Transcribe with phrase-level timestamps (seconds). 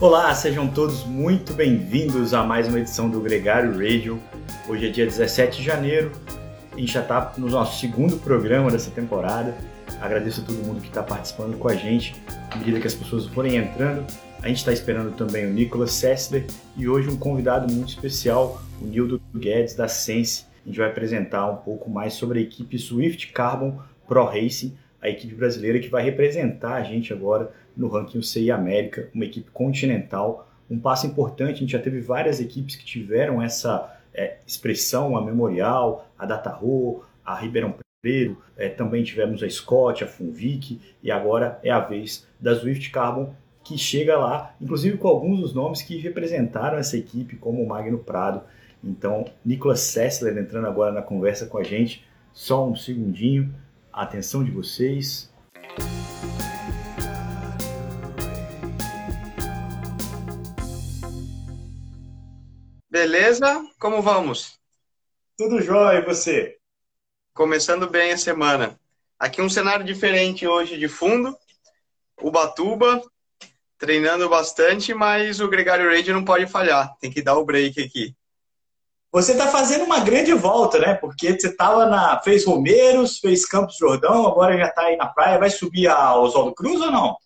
[0.00, 4.22] Olá, sejam todos muito bem-vindos a mais uma edição do Gregário Radio.
[4.68, 6.12] Hoje é dia 17 de janeiro,
[6.72, 9.52] a gente já está no nosso segundo programa dessa temporada.
[10.00, 12.14] Agradeço a todo mundo que está participando com a gente.
[12.48, 14.06] À medida que as pessoas forem entrando,
[14.40, 16.46] a gente está esperando também o Nicolas Sessler
[16.76, 20.44] e hoje um convidado muito especial, o Nildo Guedes da Sense.
[20.64, 25.08] A gente vai apresentar um pouco mais sobre a equipe Swift Carbon Pro Racing, a
[25.08, 30.50] equipe brasileira que vai representar a gente agora no ranking UCI América, uma equipe continental,
[30.68, 31.56] um passo importante.
[31.56, 37.02] A gente já teve várias equipes que tiveram essa é, expressão, a Memorial, a Dataho,
[37.24, 42.26] a Ribeirão Preto, é, também tivemos a Scott, a Funvic, e agora é a vez
[42.40, 47.36] da Swift Carbon, que chega lá, inclusive com alguns dos nomes que representaram essa equipe,
[47.36, 48.42] como o Magno Prado.
[48.82, 52.04] Então, Nicolas Sessler entrando agora na conversa com a gente.
[52.32, 53.52] Só um segundinho,
[53.92, 55.30] a atenção de vocês.
[62.98, 63.64] Beleza?
[63.78, 64.58] Como vamos?
[65.36, 66.56] Tudo jóia, e você?
[67.32, 68.76] Começando bem a semana.
[69.16, 71.32] Aqui um cenário diferente hoje de fundo.
[72.20, 73.00] Ubatuba,
[73.78, 76.92] treinando bastante, mas o Gregário Raid não pode falhar.
[76.98, 78.16] Tem que dar o break aqui.
[79.12, 80.94] Você está fazendo uma grande volta, né?
[80.94, 82.20] Porque você tava na.
[82.20, 85.38] fez Romeiros, fez Campos Jordão, agora já está aí na praia.
[85.38, 87.16] Vai subir a Oswaldo Cruz ou não?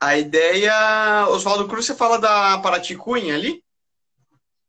[0.00, 1.26] A ideia.
[1.28, 3.62] Oswaldo Cruz, você fala da Paraticunha ali?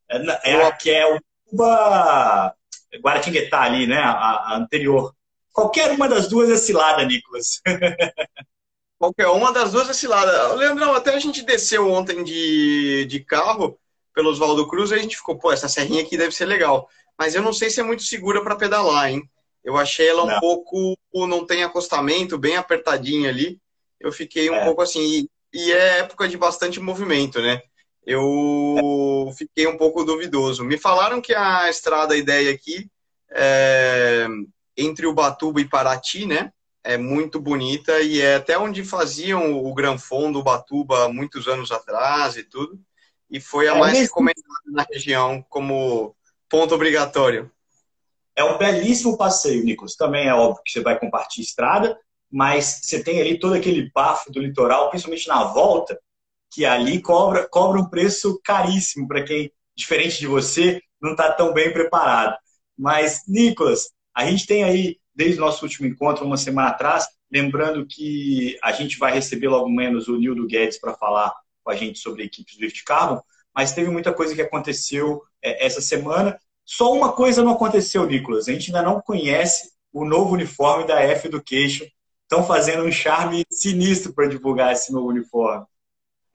[0.10, 2.56] É, é a que é o Cuba
[3.02, 4.00] Guaratinguetá ali, né?
[4.00, 5.14] A, a, anterior.
[5.54, 7.62] Qualquer uma das duas é cilada, Nicolas.
[8.98, 10.54] Qualquer uma das duas é cilada.
[10.54, 13.80] Leandrão, até a gente desceu ontem de, de carro
[14.14, 16.90] pelo Oswaldo Cruz, aí a gente ficou, pô, essa serrinha aqui deve ser legal.
[17.18, 19.24] Mas eu não sei se é muito segura para pedalar, hein?
[19.64, 20.40] Eu achei ela um não.
[20.40, 23.60] pouco, não tem acostamento, bem apertadinha ali.
[24.00, 24.66] Eu fiquei um é.
[24.66, 25.02] pouco assim.
[25.02, 27.62] E, e é época de bastante movimento, né?
[28.10, 30.64] Eu fiquei um pouco duvidoso.
[30.64, 32.90] Me falaram que a estrada, ideia aqui,
[33.30, 34.26] é,
[34.76, 36.52] entre Ubatuba e Paraty, né?
[36.84, 42.36] É muito bonita e é até onde faziam o Gran Fundo Ubatuba muitos anos atrás
[42.36, 42.80] e tudo.
[43.30, 44.16] E foi a é mais mesmo.
[44.16, 46.16] comentada na região como
[46.50, 47.52] ponto obrigatório.
[48.36, 49.96] É um belíssimo passeio, Nicolas.
[49.96, 52.00] Também é óbvio que você vai compartilhar estrada,
[52.32, 56.00] mas você tem ali todo aquele bafo do litoral, principalmente na volta,
[56.52, 61.54] que ali cobra, cobra um preço caríssimo para quem, diferente de você, não está tão
[61.54, 62.38] bem preparado.
[62.78, 67.86] Mas, Nicolas, a gente tem aí, desde o nosso último encontro, uma semana atrás, lembrando
[67.86, 71.34] que a gente vai receber logo menos o Nildo Guedes para falar
[71.64, 73.22] com a gente sobre a equipe Swift Carbon,
[73.54, 76.40] mas teve muita coisa que aconteceu é, essa semana.
[76.66, 78.48] Só uma coisa não aconteceu, Nicolas.
[78.48, 81.86] A gente ainda não conhece o novo uniforme da F Education.
[82.24, 85.66] Estão fazendo um charme sinistro para divulgar esse novo uniforme.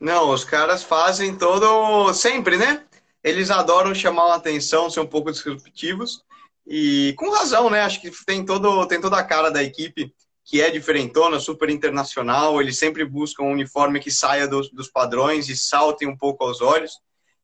[0.05, 2.13] Não, os caras fazem todo.
[2.13, 2.85] Sempre, né?
[3.23, 6.23] Eles adoram chamar a atenção, ser um pouco disruptivos.
[6.67, 7.81] E com razão, né?
[7.81, 10.15] Acho que tem, todo, tem toda a cara da equipe
[10.45, 12.61] que é diferentona, super internacional.
[12.61, 16.61] Eles sempre buscam um uniforme que saia dos, dos padrões e salte um pouco aos
[16.61, 16.93] olhos.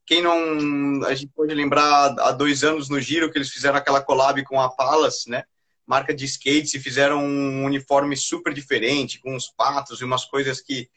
[0.04, 1.02] Quem não.
[1.06, 4.60] A gente pode lembrar há dois anos no Giro que eles fizeram aquela collab com
[4.60, 5.44] a Palace, né?
[5.90, 10.60] Marca de skates e fizeram um uniforme super diferente, com uns patos e umas coisas
[10.60, 10.88] que.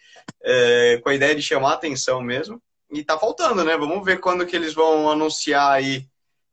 [0.44, 2.62] É, com a ideia de chamar a atenção mesmo.
[2.92, 3.76] E tá faltando, né?
[3.76, 6.08] Vamos ver quando que eles vão anunciar aí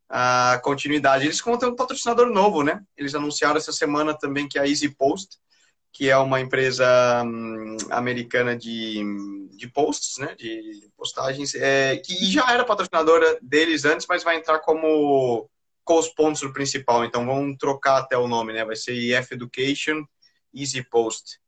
[0.08, 1.26] a continuidade.
[1.26, 2.82] Eles contam um patrocinador novo, né?
[2.96, 5.36] Eles anunciaram essa semana também que é a Easy Post,
[5.92, 9.02] que é uma empresa hum, americana de,
[9.54, 10.34] de posts, né?
[10.38, 15.46] De postagens, é, que já era patrocinadora deles antes, mas vai entrar como
[15.90, 18.64] co-sponsor principal, então vamos trocar até o nome, né?
[18.64, 20.04] Vai ser EF Education
[20.54, 21.40] Easy Post.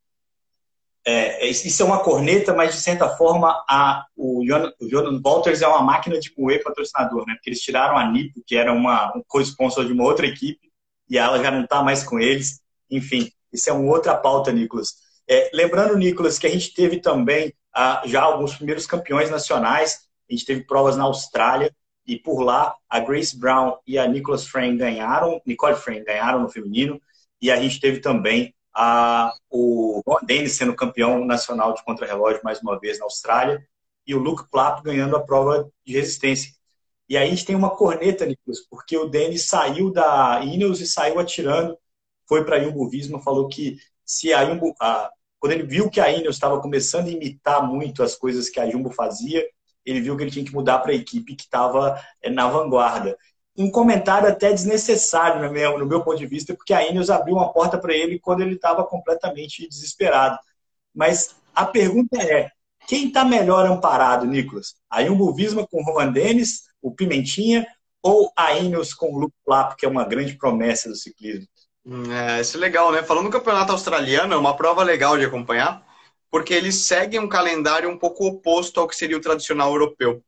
[1.05, 5.67] É, é, isso é uma corneta, mas de certa forma a, o, Jordan, Walters é
[5.67, 7.35] uma máquina de moer patrocinador, né?
[7.35, 10.69] Porque eles tiraram a Nipo, que era uma, um co-sponsor de uma outra equipe,
[11.09, 12.59] e ela já não está mais com eles.
[12.91, 14.95] Enfim, isso é uma outra pauta, Nicolas.
[15.25, 20.33] É, lembrando, Nicolas, que a gente teve também ah, já alguns primeiros campeões nacionais, a
[20.33, 21.73] gente teve provas na Austrália,
[22.05, 26.49] e por lá a Grace Brown e a Nicholas Frame ganharam, Nicole Frame ganharam no
[26.49, 27.01] feminino.
[27.41, 32.59] E a gente teve também a, o Ron Dennis sendo campeão nacional de contrarrelógio mais
[32.61, 33.65] uma vez na Austrália.
[34.05, 36.51] E o Luke Plapp ganhando a prova de resistência.
[37.07, 40.87] E aí a gente tem uma corneta, Nicolas, porque o Dennis saiu da Ineos e
[40.87, 41.77] saiu atirando,
[42.27, 45.09] foi para a Jumbo Visma, falou que se a Jumbo, a,
[45.39, 48.69] quando ele viu que a Ineos estava começando a imitar muito as coisas que a
[48.69, 49.45] Jumbo fazia,
[49.85, 53.17] ele viu que ele tinha que mudar para a equipe que estava é, na vanguarda.
[53.55, 57.35] Um comentário até desnecessário, no meu, no meu ponto de vista, porque a Ineos abriu
[57.35, 60.39] uma porta para ele quando ele estava completamente desesperado.
[60.93, 62.49] Mas a pergunta é:
[62.87, 64.75] Quem está melhor amparado, Nicolas?
[64.89, 67.67] A Jumbo Visma com o Roman Dennis, o Pimentinha,
[68.01, 71.47] ou a Ineos com o Luke Lapo, que é uma grande promessa do ciclismo?
[71.85, 73.03] Hum, é, isso é legal, né?
[73.03, 75.82] Falando do campeonato australiano, é uma prova legal de acompanhar,
[76.33, 80.19] porque eles seguem um calendário um pouco oposto ao que seria o tradicional europeu.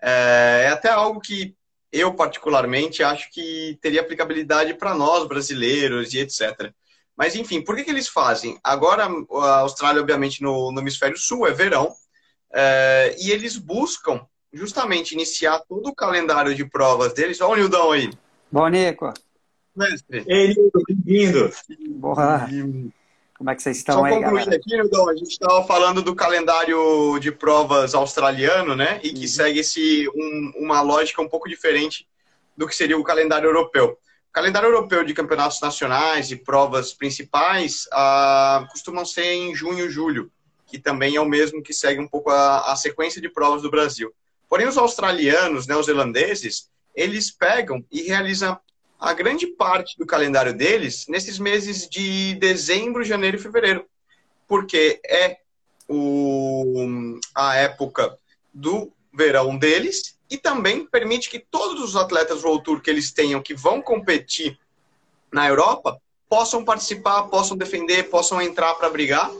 [0.00, 1.54] É, é até algo que
[1.92, 6.72] eu, particularmente, acho que teria aplicabilidade para nós, brasileiros e etc.
[7.14, 8.58] Mas, enfim, por que, que eles fazem?
[8.64, 11.92] Agora, a Austrália, obviamente, no, no hemisfério sul, é verão,
[12.54, 17.38] é, e eles buscam justamente iniciar todo o calendário de provas deles.
[17.42, 18.10] Olha o Nildão aí.
[18.50, 19.12] Bom, Nico.
[19.76, 20.24] Mestre.
[20.26, 21.52] Ei, Nildo, bem-vindo.
[21.98, 22.48] Boa.
[23.40, 24.56] Como é que vocês estão Só aí, concluindo galera?
[24.56, 29.00] aqui, Nildão, a gente estava falando do calendário de provas australiano, né?
[29.02, 29.28] E que uhum.
[29.28, 32.06] segue esse, um, uma lógica um pouco diferente
[32.54, 33.96] do que seria o calendário europeu.
[34.28, 39.90] O calendário europeu de campeonatos nacionais e provas principais ah, costumam ser em junho e
[39.90, 40.30] julho,
[40.66, 43.70] que também é o mesmo que segue um pouco a, a sequência de provas do
[43.70, 44.12] Brasil.
[44.50, 48.60] Porém, os australianos, neozelandeses, eles pegam e realizam
[49.00, 53.86] a grande parte do calendário deles nesses meses de dezembro, janeiro e fevereiro,
[54.46, 55.38] porque é
[55.88, 58.18] o, a época
[58.52, 63.42] do verão deles e também permite que todos os atletas World Tour que eles tenham
[63.42, 64.58] que vão competir
[65.32, 69.30] na Europa possam participar, possam defender, possam entrar para brigar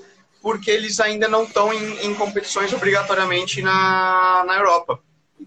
[0.41, 4.99] porque eles ainda não estão em, em, competições obrigatoriamente na, na Europa.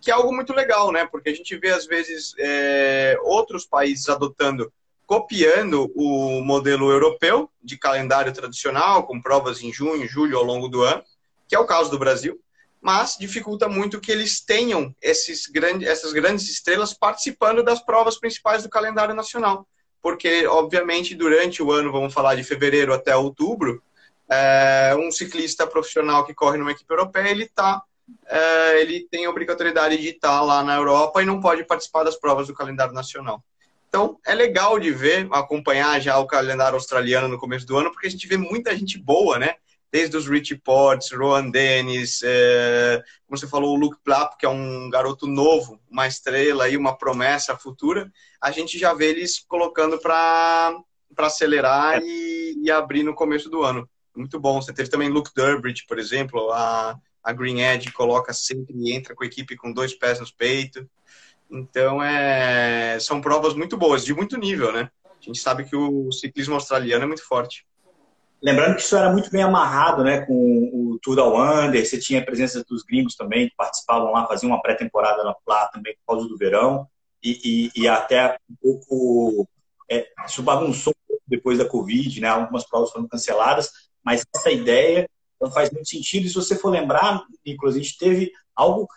[0.04, 1.08] Que é algo muito legal, né?
[1.10, 4.72] Porque a gente vê, às vezes, é, outros países adotando,
[5.08, 10.82] copiando o modelo europeu de calendário tradicional, com provas em junho, julho, ao longo do
[10.84, 11.02] ano,
[11.48, 12.38] que é o caso do Brasil,
[12.82, 18.64] mas dificulta muito que eles tenham esses grandes, essas grandes estrelas participando das provas principais
[18.64, 19.66] do calendário nacional.
[20.02, 23.82] Porque, obviamente, durante o ano, vamos falar de fevereiro até outubro,
[24.30, 27.82] é, um ciclista profissional que corre numa equipe europeia, ele tá,
[28.28, 32.16] é, ele tem a obrigatoriedade de estar lá na Europa e não pode participar das
[32.16, 33.44] provas do calendário nacional.
[33.88, 38.08] Então, é legal de ver, acompanhar já o calendário australiano no começo do ano, porque
[38.08, 39.56] a gente vê muita gente boa, né?
[39.92, 44.50] Desde os Richie Ports, Rowan Dennis, é, como você falou, o Luke Plapp, que é
[44.50, 48.12] um garoto novo, uma estrela e uma promessa futura,
[48.42, 50.76] a gente já vê eles colocando para
[51.18, 54.62] acelerar e, e abrir no começo do ano muito bom.
[54.62, 59.16] Você teve também Luke Durbridge, por exemplo, a, a Green Edge coloca sempre e entra
[59.16, 60.86] com a equipe com dois pés nos peitos.
[61.50, 64.90] Então, é, são provas muito boas, de muito nível, né?
[65.06, 67.66] A gente sabe que o ciclismo australiano é muito forte.
[68.42, 72.20] Lembrando que isso era muito bem amarrado, né, com o Tour da Wander, você tinha
[72.20, 76.28] a presença dos gringos também, que participavam lá, faziam uma pré-temporada lá também por causa
[76.28, 76.86] do verão,
[77.24, 79.48] e, e, e até um pouco,
[79.90, 80.94] é, isso bagunçou
[81.26, 83.72] depois da Covid, né, algumas provas foram canceladas,
[84.04, 85.08] mas essa ideia
[85.44, 86.26] não faz muito sentido.
[86.26, 88.88] E se você for lembrar, Nicolas, a gente teve algo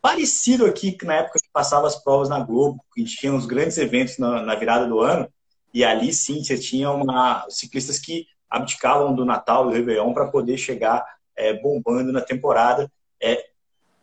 [0.00, 3.46] parecido aqui na época que passava as provas na Globo, que a gente tinha uns
[3.46, 5.28] grandes eventos na, na virada do ano,
[5.72, 10.58] e ali sim você tinha uma, ciclistas que abdicavam do Natal, do Réveillon, para poder
[10.58, 11.04] chegar
[11.36, 12.90] é, bombando na temporada.
[13.20, 13.46] É,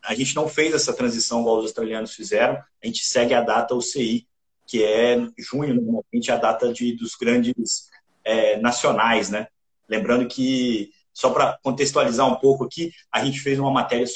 [0.04, 3.75] a gente não fez essa transição igual os australianos fizeram, a gente segue a data
[3.75, 4.25] UCI,
[4.66, 7.90] que é junho, normalmente, a data de, dos grandes
[8.24, 9.48] é, nacionais, né?
[9.88, 14.07] Lembrando que, só para contextualizar um pouco aqui, a gente fez uma matéria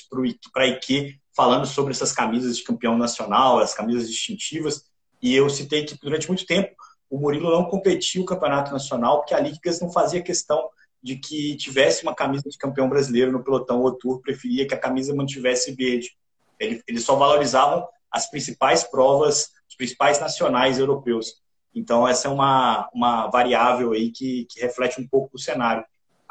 [0.53, 4.85] para a IQ falando sobre essas camisas de campeão nacional, as camisas distintivas,
[5.21, 6.73] e eu citei que durante muito tempo
[7.09, 10.69] o Murilo não competiu o campeonato nacional, porque a Ligas não fazia questão
[11.01, 13.83] de que tivesse uma camisa de campeão brasileiro no pelotão.
[13.83, 16.15] O Tour preferia que a camisa mantivesse verde.
[16.57, 21.33] Eles só valorizavam as principais provas, os principais nacionais europeus.
[21.75, 25.83] Então, essa é uma, uma variável aí que, que reflete um pouco o cenário.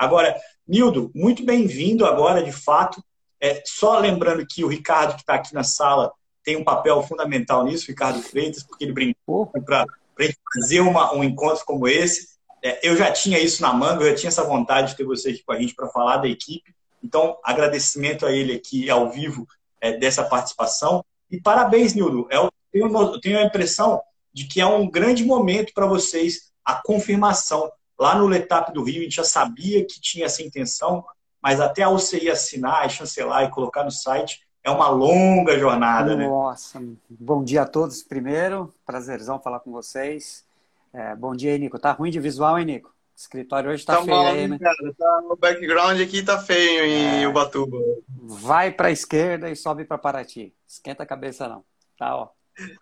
[0.02, 0.34] Agora,
[0.66, 3.00] Nildo, muito bem-vindo agora, de fato.
[3.40, 7.64] É, só lembrando que o Ricardo, que está aqui na sala, tem um papel fundamental
[7.64, 9.86] nisso, Ricardo Freitas, porque ele brincou para
[10.52, 12.30] fazer uma, um encontro como esse.
[12.64, 15.30] É, eu já tinha isso na manga, eu já tinha essa vontade de ter você
[15.30, 16.74] aqui com a gente para falar da equipe.
[17.00, 19.46] Então, agradecimento a ele aqui ao vivo
[19.80, 21.04] é, dessa participação.
[21.30, 22.26] E parabéns, Nildo.
[22.28, 24.02] É, eu, tenho, eu tenho a impressão
[24.34, 27.70] de que é um grande momento para vocês a confirmação.
[28.02, 31.04] Lá no Letap do Rio, a gente já sabia que tinha essa intenção,
[31.40, 36.16] mas até a UCI assinar, e chancelar e colocar no site, é uma longa jornada,
[36.16, 36.26] né?
[36.26, 40.44] Nossa, bom dia a todos primeiro, prazerzão falar com vocês.
[40.92, 41.78] É, bom dia aí, Nico.
[41.78, 42.88] Tá ruim de visual, hein, Nico?
[42.88, 44.58] O escritório hoje tá, tá feio mal, aí, né?
[44.58, 47.78] Cara, tá, o background aqui tá feio em é, Ubatuba.
[48.20, 50.52] Vai para a esquerda e sobe para Paraty.
[50.66, 51.62] Esquenta a cabeça não.
[51.96, 52.30] Tá, ó.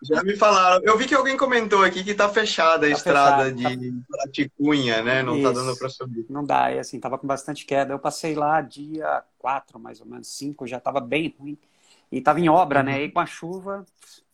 [0.03, 0.83] Já me falaram.
[0.83, 4.29] Eu vi que alguém comentou aqui que tá fechada a tá estrada fechado, de tá...
[4.31, 5.23] Ticunha, né?
[5.23, 5.53] Não tá Isso.
[5.53, 6.25] tá dando para subir.
[6.29, 7.93] Não dá, e assim, tava com bastante queda.
[7.93, 11.57] Eu passei lá dia 4, mais ou menos, 5, já tava bem ruim.
[12.11, 12.97] E tava em obra, né?
[12.97, 13.03] uhum.
[13.03, 13.85] E com a chuva,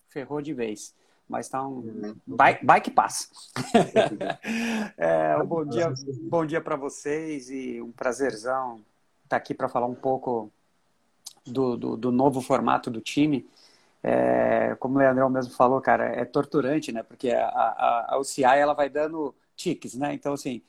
[0.10, 0.96] ferrou de vez.
[1.30, 1.80] Mas tá um.
[1.80, 2.16] Uhum.
[2.26, 3.28] Vai, vai que passa.
[4.98, 8.76] é, um bom dia, bom dia para vocês e um prazerzão
[9.24, 10.50] estar tá aqui para falar um pouco
[11.46, 13.46] do, do, do novo formato do time
[14.08, 17.04] é, como o Leandrão mesmo falou, cara, é torturante, né?
[17.04, 20.14] Porque a, a, a UCI, ela vai dando tiques, né?
[20.14, 20.62] Então, assim,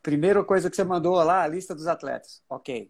[0.00, 2.88] primeira coisa que você mandou lá, a lista dos atletas, ok.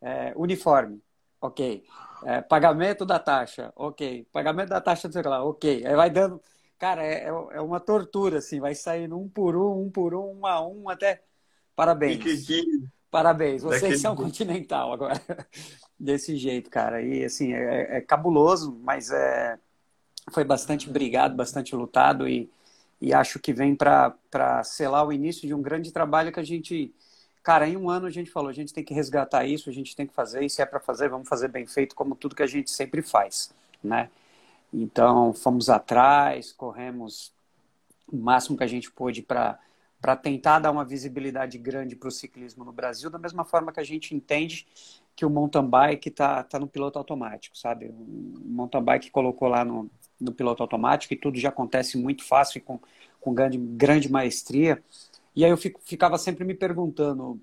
[0.00, 1.02] É, uniforme,
[1.40, 1.84] ok.
[2.24, 4.24] É, pagamento da taxa, ok.
[4.32, 5.84] Pagamento da taxa, não sei lá, ok.
[5.84, 6.40] Aí vai dando...
[6.78, 10.40] Cara, é, é, é uma tortura, assim, vai saindo um por um, um por um,
[10.40, 11.22] um a um, até...
[11.74, 12.18] Parabéns.
[13.10, 15.20] Parabéns, vocês são continental agora
[15.98, 17.02] desse jeito, cara.
[17.02, 19.58] E assim, é, é cabuloso, mas é,
[20.32, 22.48] foi bastante brigado, bastante lutado e,
[23.00, 26.94] e acho que vem para selar o início de um grande trabalho que a gente.
[27.42, 29.96] Cara, em um ano a gente falou, a gente tem que resgatar isso, a gente
[29.96, 32.42] tem que fazer, e se é para fazer, vamos fazer bem feito, como tudo que
[32.42, 33.50] a gente sempre faz,
[33.82, 34.10] né?
[34.72, 37.32] Então, fomos atrás, corremos
[38.06, 39.58] o máximo que a gente pôde para
[40.00, 43.80] para tentar dar uma visibilidade grande para o ciclismo no Brasil, da mesma forma que
[43.80, 44.66] a gente entende
[45.14, 47.86] que o mountain bike está tá no piloto automático, sabe?
[47.86, 52.58] O mountain bike colocou lá no, no piloto automático e tudo já acontece muito fácil
[52.58, 52.80] e com,
[53.20, 54.82] com grande, grande maestria.
[55.36, 57.38] E aí eu fico, ficava sempre me perguntando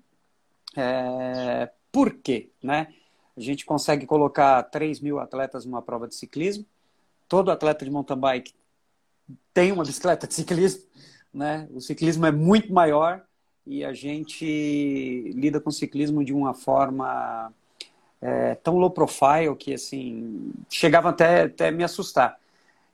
[0.76, 2.92] é, por quê, né?
[3.36, 6.66] A gente consegue colocar 3 mil atletas numa prova de ciclismo,
[7.28, 8.52] todo atleta de mountain bike
[9.52, 10.82] tem uma bicicleta de ciclismo,
[11.32, 11.68] né?
[11.72, 13.22] O ciclismo é muito maior
[13.66, 17.52] e a gente lida com o ciclismo de uma forma
[18.20, 22.38] é, tão low profile que assim chegava até, até me assustar.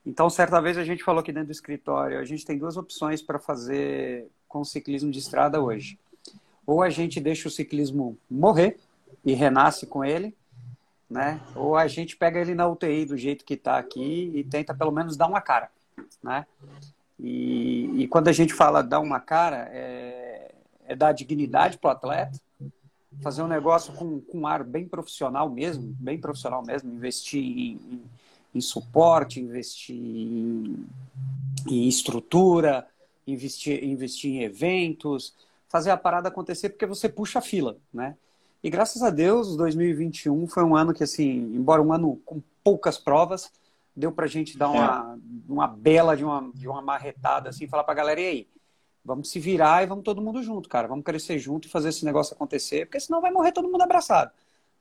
[0.06, 3.22] Então, certa vez a gente falou aqui dentro do escritório, a gente tem duas opções
[3.22, 5.98] para fazer com o ciclismo de estrada hoje.
[6.66, 8.78] Ou a gente deixa o ciclismo morrer
[9.24, 10.34] e renasce com ele,
[11.08, 11.40] né?
[11.54, 14.90] Ou a gente pega ele na UTI do jeito que está aqui e tenta pelo
[14.90, 15.70] menos dar uma cara,
[16.22, 16.46] né?
[17.18, 20.52] E, e quando a gente fala dar uma cara, é,
[20.86, 22.40] é dar dignidade para o atleta,
[23.22, 27.72] fazer um negócio com, com um ar bem profissional mesmo, bem profissional mesmo, investir em,
[27.72, 28.02] em,
[28.54, 30.86] em suporte, investir em,
[31.68, 32.86] em, estrutura,
[33.26, 35.34] investir, investir em eventos,
[35.68, 38.16] fazer a parada acontecer porque você puxa a fila, né?
[38.62, 42.96] E graças a Deus, 2021 foi um ano que, assim, embora um ano com poucas
[42.96, 43.52] provas,
[43.96, 47.94] deu pra gente dar uma, uma bela de uma, de uma marretada, assim, falar pra
[47.94, 48.48] galera, e aí?
[49.04, 50.88] Vamos se virar e vamos todo mundo junto, cara.
[50.88, 54.32] Vamos crescer junto e fazer esse negócio acontecer, porque senão vai morrer todo mundo abraçado.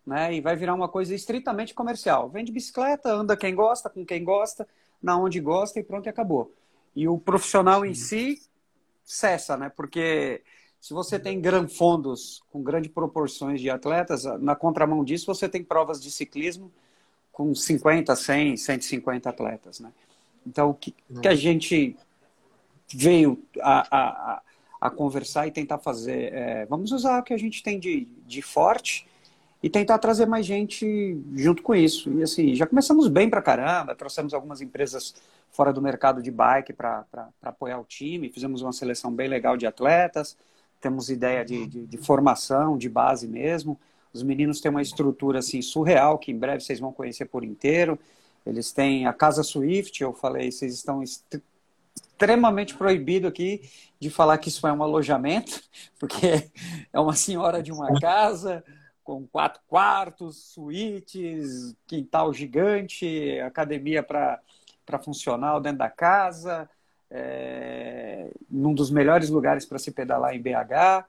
[0.05, 0.35] Né?
[0.35, 2.29] E vai virar uma coisa estritamente comercial.
[2.29, 4.67] Vende bicicleta, anda quem gosta, com quem gosta,
[5.01, 6.53] na onde gosta e pronto, e acabou.
[6.95, 8.41] E o profissional em si
[9.03, 9.69] cessa, né?
[9.69, 10.41] Porque
[10.79, 15.63] se você tem grandes fundos com grandes proporções de atletas, na contramão disso você tem
[15.63, 16.71] provas de ciclismo
[17.33, 19.91] com 50, 100, 150 atletas, né?
[20.47, 21.97] Então, o que, que a gente
[22.93, 24.41] veio a, a,
[24.79, 26.33] a conversar e tentar fazer.
[26.33, 29.07] É, vamos usar o que a gente tem de, de forte
[29.61, 32.11] e tentar trazer mais gente junto com isso.
[32.11, 35.15] E assim, já começamos bem pra caramba, trouxemos algumas empresas
[35.51, 37.05] fora do mercado de bike para
[37.41, 40.37] apoiar o time, fizemos uma seleção bem legal de atletas,
[40.81, 43.79] temos ideia de, de, de, formação, de base mesmo.
[44.13, 47.97] Os meninos têm uma estrutura assim surreal que em breve vocês vão conhecer por inteiro.
[48.45, 53.61] Eles têm a Casa Swift, eu falei, vocês estão extremamente proibido aqui
[53.99, 55.61] de falar que isso é um alojamento,
[55.99, 56.49] porque
[56.91, 58.63] é uma senhora de uma casa
[59.03, 64.39] com quatro quartos, suítes, quintal gigante, academia para
[65.03, 66.69] funcional dentro da casa,
[67.11, 71.05] é, num dos melhores lugares para se pedalar em BH.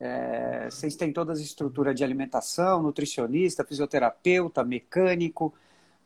[0.00, 5.52] É, vocês têm toda a estrutura de alimentação, nutricionista, fisioterapeuta, mecânico.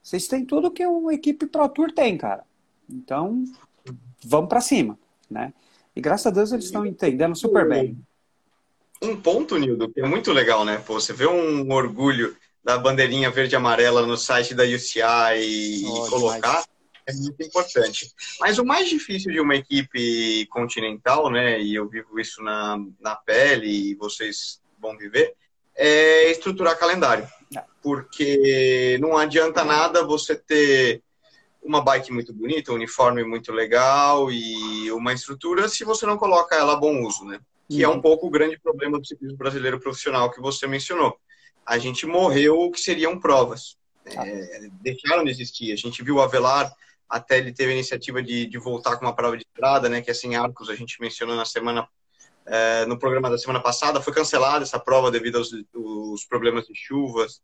[0.02, 2.44] Vocês têm tudo que uma equipe Pro Tour tem, cara.
[2.88, 3.44] Então,
[4.24, 4.98] vamos para cima,
[5.30, 5.52] né?
[5.94, 7.98] E graças a Deus eles estão entendendo super bem.
[9.02, 10.78] Um ponto, Nildo, que é muito legal, né?
[10.78, 15.02] Pô, você vê um orgulho da bandeirinha verde e amarela no site da UCI
[15.38, 16.68] e, oh, colocar demais.
[17.06, 18.12] É muito importante.
[18.40, 21.60] Mas o mais difícil de uma equipe continental, né?
[21.60, 25.34] E eu vivo isso na, na pele e vocês vão viver,
[25.74, 27.26] é estruturar calendário.
[27.56, 27.62] É.
[27.82, 31.02] Porque não adianta nada você ter
[31.62, 36.56] uma bike muito bonita, um uniforme muito legal e uma estrutura se você não coloca
[36.56, 37.38] ela a bom uso, né?
[37.68, 37.92] Que uhum.
[37.92, 41.16] é um pouco o grande problema do ciclismo brasileiro profissional que você mencionou.
[41.64, 43.76] A gente morreu o que seriam provas.
[44.04, 45.72] É, deixaram de existir.
[45.72, 46.72] A gente viu o Avelar
[47.12, 50.10] até ele teve a iniciativa de, de voltar com uma prova de estrada, né, que
[50.10, 51.86] é sem arcos, a gente mencionou na semana,
[52.46, 56.74] é, no programa da semana passada, foi cancelada essa prova devido aos, aos problemas de
[56.74, 57.42] chuvas,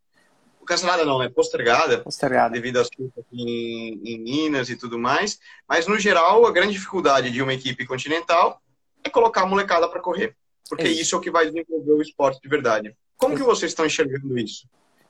[0.66, 2.52] cancelada não, né, postergada, postergada.
[2.52, 7.30] devido às chuvas em, em Minas e tudo mais, mas no geral, a grande dificuldade
[7.30, 8.62] de uma equipe continental
[9.04, 10.34] é colocar a molecada para correr,
[10.66, 11.02] porque é isso.
[11.02, 12.96] isso é o que vai desenvolver o esporte de verdade.
[13.18, 14.66] Como que vocês estão enxergando isso?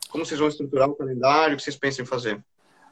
[0.09, 1.55] Como vocês vão estruturar o calendário?
[1.55, 2.43] O que vocês pensam em fazer?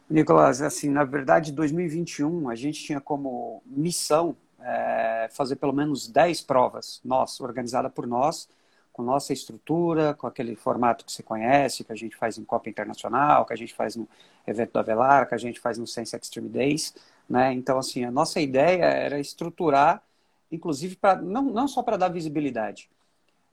[0.09, 6.43] Nicolas, assim, na verdade, 2021 a gente tinha como missão é, fazer pelo menos 10
[6.43, 8.49] provas, nós, organizada por nós,
[8.93, 12.69] com nossa estrutura, com aquele formato que você conhece, que a gente faz em Copa
[12.69, 14.09] Internacional, que a gente faz no
[14.47, 16.95] evento do Avelar, que a gente faz no Sense Extreme Days,
[17.29, 17.53] né?
[17.53, 20.03] Então, assim, a nossa ideia era estruturar,
[20.53, 22.89] inclusive, pra, não, não só para dar visibilidade,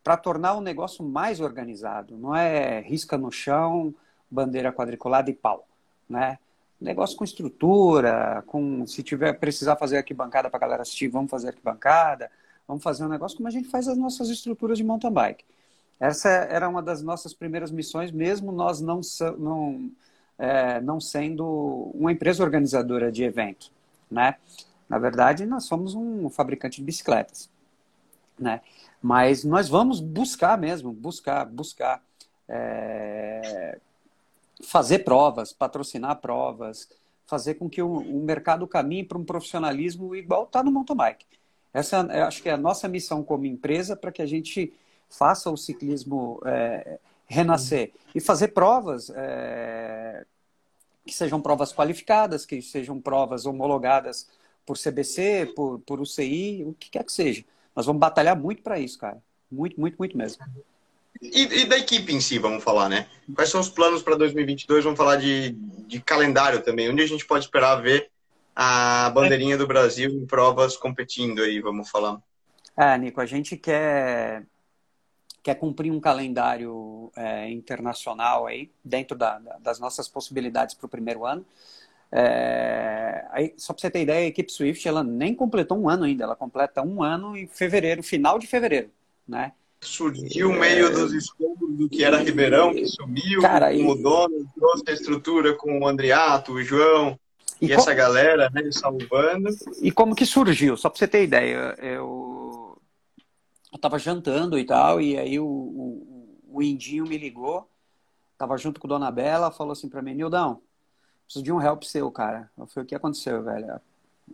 [0.04, 2.16] para tornar o negócio mais organizado.
[2.18, 3.94] Não é risca no chão,
[4.30, 5.68] bandeira quadriculada e pau
[6.10, 6.38] né?
[6.84, 11.48] Negócio com estrutura, com se tiver precisar fazer arquibancada para a galera assistir, vamos fazer
[11.48, 12.30] arquibancada,
[12.68, 15.46] vamos fazer um negócio como a gente faz as nossas estruturas de mountain bike.
[15.98, 19.00] Essa era uma das nossas primeiras missões, mesmo nós não,
[19.40, 19.90] não,
[20.38, 23.72] é, não sendo uma empresa organizadora de evento,
[24.12, 24.36] né?
[24.90, 27.50] Na verdade, nós somos um fabricante de bicicletas,
[28.38, 28.60] né?
[29.02, 32.04] Mas nós vamos buscar mesmo, buscar, buscar
[32.50, 33.80] é,
[34.64, 36.90] fazer provas, patrocinar provas,
[37.26, 41.26] fazer com que o, o mercado caminhe para um profissionalismo igual está no mountain bike.
[41.74, 44.74] Essa acho que é a nossa missão como empresa para que a gente
[45.10, 50.26] faça o ciclismo é, renascer e fazer provas é,
[51.06, 54.30] que sejam provas qualificadas, que sejam provas homologadas
[54.66, 57.44] por CBC, por, por UCI, o que quer que seja.
[57.76, 59.22] Nós vamos batalhar muito para isso, cara.
[59.52, 60.44] Muito, muito, muito mesmo.
[61.24, 63.08] E, e, da equipe em si, vamos falar, né?
[63.34, 64.84] Quais são os planos para 2022?
[64.84, 65.52] Vamos falar de,
[65.88, 66.90] de calendário também.
[66.90, 68.10] Onde a gente pode esperar ver
[68.54, 72.22] a bandeirinha do Brasil em provas competindo aí, vamos falar.
[72.76, 74.44] É, Nico, a gente quer,
[75.42, 81.26] quer cumprir um calendário é, internacional aí, dentro da, das nossas possibilidades para o primeiro
[81.26, 81.46] ano.
[82.12, 86.04] É, aí, só para você ter ideia, a equipe Swift ela nem completou um ano
[86.04, 88.92] ainda, ela completa um ano em fevereiro, final de fevereiro,
[89.28, 89.54] né?
[89.86, 90.60] Surgiu é...
[90.60, 93.86] meio dos escombros do que era Ribeirão, que sumiu, Cara, com e...
[93.86, 97.20] o dono, trouxe a estrutura com o Andriato, o João
[97.62, 99.50] e, e essa galera, né, salvando.
[99.82, 100.76] E como que surgiu?
[100.76, 102.78] Só para você ter ideia, eu
[103.74, 107.68] eu tava jantando e tal, e aí o, o, o Indinho me ligou,
[108.38, 110.62] tava junto com Dona Bela, falou assim para mim, Nildão,
[111.26, 112.52] preciso de um help seu, cara.
[112.56, 113.82] Eu falei, o que aconteceu, velho?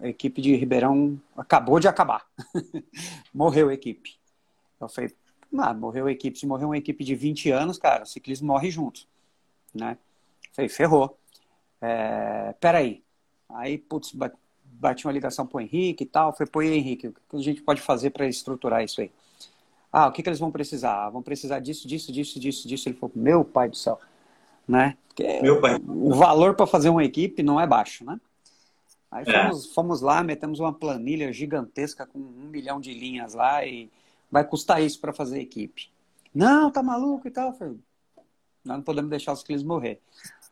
[0.02, 2.28] A equipe de Ribeirão acabou de acabar.
[3.34, 4.20] Morreu a equipe.
[4.80, 5.16] Eu falei,
[5.58, 6.38] ah, morreu a equipe.
[6.38, 9.02] Se morrer uma equipe de 20 anos, cara, o ciclismo morre junto.
[9.74, 9.98] Né?
[10.54, 11.18] Falei, ferrou.
[11.82, 13.04] É, peraí.
[13.50, 14.14] Aí, putz,
[14.64, 16.34] bati uma ligação pro Henrique e tal.
[16.34, 19.12] Falei, pô, Henrique, o que a gente pode fazer para estruturar isso aí?
[19.92, 21.08] Ah, o que, que eles vão precisar?
[21.08, 22.90] Ah, vão precisar disso, disso, disso, disso, disso.
[22.90, 24.00] Ele falou, meu pai do céu.
[24.68, 24.96] Né?
[25.08, 25.80] Porque meu pai.
[25.88, 28.20] O valor para fazer uma equipe não é baixo, né?
[29.12, 29.44] Aí é.
[29.44, 33.90] fomos, fomos lá, metemos uma planilha gigantesca com um milhão de linhas lá e
[34.32, 35.92] vai custar isso para fazer equipe.
[36.34, 37.54] Não, tá maluco e tal.
[37.54, 37.78] falei,
[38.64, 40.02] nós não podemos deixar os ciclistas morrer.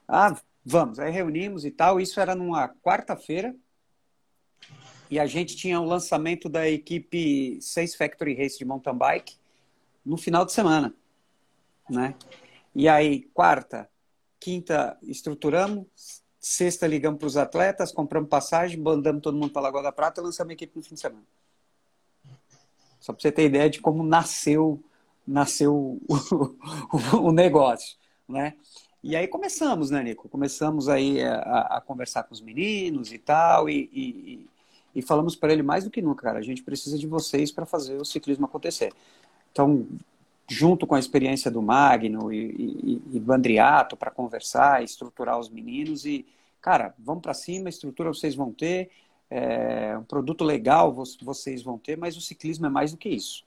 [0.07, 0.99] Ah, vamos.
[0.99, 1.99] Aí reunimos e tal.
[1.99, 3.55] Isso era numa quarta-feira.
[5.09, 9.37] E a gente tinha o lançamento da equipe 6 Factory Race de mountain bike
[10.05, 10.93] no final de semana.
[11.89, 12.15] Né?
[12.75, 13.89] E aí, quarta,
[14.39, 15.85] quinta, estruturamos.
[16.39, 20.21] Sexta, ligamos para os atletas, compramos passagem, mandamos todo mundo para a Lagoa da Prata
[20.21, 21.25] e lançamos a equipe no fim de semana.
[23.07, 24.83] Só para você ter ideia de como nasceu,
[25.25, 26.01] nasceu o,
[27.29, 27.95] o, negócio,
[28.27, 28.55] né?
[29.01, 30.27] E aí começamos, né, Nico?
[30.27, 34.47] Começamos aí a, a conversar com os meninos e tal, e, e,
[34.93, 37.65] e falamos para ele mais do que nunca, cara, a gente precisa de vocês para
[37.65, 38.91] fazer o ciclismo acontecer.
[39.53, 39.87] Então,
[40.45, 46.05] junto com a experiência do Magno e, e, e Bandriato para conversar, estruturar os meninos
[46.05, 46.25] e,
[46.59, 48.91] cara, vamos para cima, estrutura vocês vão ter,
[49.29, 53.45] é, um produto legal vocês vão ter, mas o ciclismo é mais do que isso.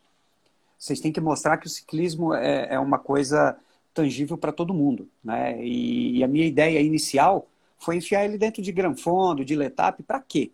[0.78, 3.56] Vocês têm que mostrar que o ciclismo é, é uma coisa
[3.92, 5.08] tangível para todo mundo.
[5.22, 5.62] Né?
[5.62, 7.46] E, e, a minha ideia inicial
[7.78, 10.52] foi enfiar ele dentro de Granfondo, de Letap, para quê?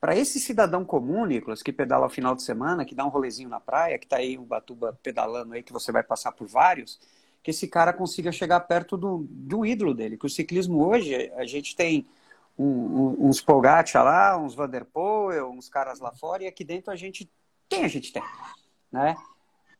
[0.00, 3.48] Para esse cidadão comum, Nicolas, que pedala ao final de semana, que dá um rolezinho
[3.48, 7.00] na praia, que está aí um Batuba pedalando aí, que você vai passar por vários,
[7.42, 10.16] que esse cara consiga chegar perto do, do ídolo dele.
[10.16, 12.06] Que o ciclismo hoje, a gente tem
[12.58, 17.30] um, uns Pogacar lá, uns Vanderpoel, uns caras lá fora, e aqui dentro a gente
[17.68, 18.22] tem, a gente tem,
[18.90, 19.16] né?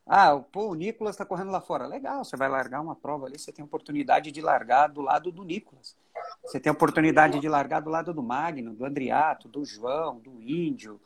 [0.06, 1.86] Ah, pô, o Nicolas está correndo lá fora.
[1.86, 5.44] Legal, você vai largar uma prova ali, você tem oportunidade de largar do lado do
[5.44, 5.94] Nicolas.
[6.42, 10.98] Você tem oportunidade de largar do lado do Magno, do Andriato, do João, do Índio,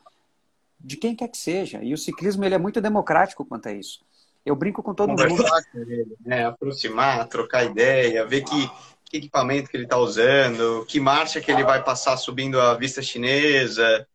[0.79, 1.83] de quem quer que seja.
[1.83, 4.05] E o ciclismo ele é muito democrático quanto a isso.
[4.45, 5.63] Eu brinco com todo Conversar mundo.
[5.71, 6.45] Com ele, né?
[6.45, 8.71] Aproximar, trocar ideia, ver que,
[9.13, 12.99] que equipamento que ele está usando, que marcha que ele vai passar subindo a vista
[12.99, 14.07] chinesa.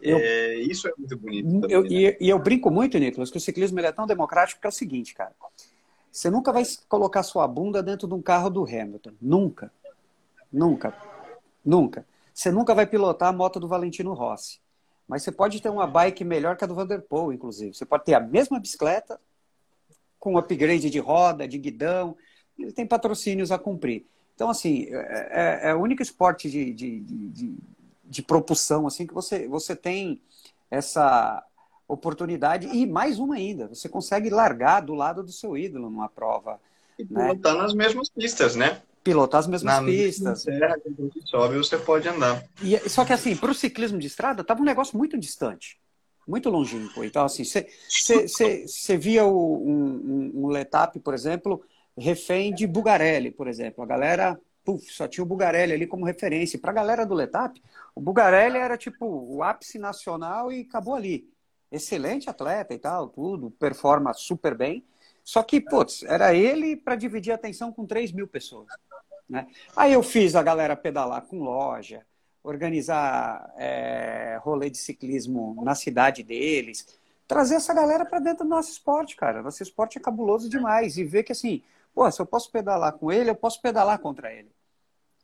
[0.00, 1.60] Eu, é, isso é muito bonito.
[1.62, 1.88] Também, eu, né?
[1.90, 4.72] e, e, eu brinco muito, Nicolas, que o ciclismo é tão democrático que é o
[4.72, 5.32] seguinte, cara.
[6.10, 9.12] Você nunca vai colocar sua bunda dentro de um carro do Hamilton.
[9.22, 9.72] Nunca.
[10.52, 10.94] Nunca.
[11.64, 12.04] Nunca.
[12.34, 14.60] Você nunca vai pilotar a moto do Valentino Rossi.
[15.08, 17.74] Mas você pode ter uma bike melhor que a do Vanderpool, inclusive.
[17.74, 19.18] Você pode ter a mesma bicicleta,
[20.20, 22.14] com upgrade de roda, de guidão.
[22.58, 24.04] Ele tem patrocínios a cumprir.
[24.34, 27.54] Então, assim, é, é, é o único esporte de, de, de,
[28.04, 30.20] de, propulsão assim que você, você tem
[30.70, 31.44] essa
[31.86, 32.66] oportunidade.
[32.68, 36.60] E mais uma ainda, você consegue largar do lado do seu ídolo numa prova.
[36.98, 37.62] E pilotar né?
[37.62, 38.80] nas mesmas pistas, né?
[39.04, 40.44] Pilotar as mesmas Na pistas.
[40.44, 42.42] Terra você sobe, você pode andar.
[42.62, 45.80] E, só que assim, para o ciclismo de estrada, estava um negócio muito distante.
[46.26, 47.02] Muito longínquo.
[47.02, 51.62] Então, assim, você via o, um, um, um Letap, por exemplo,
[51.98, 53.82] refém de Bugarelli, por exemplo.
[53.82, 56.58] A galera puf, só tinha o Bugarelli ali como referência.
[56.58, 57.60] Para a galera do Letap,
[57.94, 61.28] o Bugarelli era tipo o ápice nacional e acabou ali
[61.70, 64.84] excelente atleta e tal, tudo, performa super bem.
[65.24, 68.68] Só que, putz, era ele para dividir a atenção com 3 mil pessoas.
[69.28, 69.46] Né?
[69.76, 72.04] Aí eu fiz a galera pedalar com loja,
[72.42, 76.86] organizar é, rolê de ciclismo na cidade deles,
[77.26, 79.42] trazer essa galera para dentro do nosso esporte, cara.
[79.42, 80.98] Nosso esporte é cabuloso demais.
[80.98, 81.62] E ver que, assim,
[81.94, 84.50] pô, se eu posso pedalar com ele, eu posso pedalar contra ele.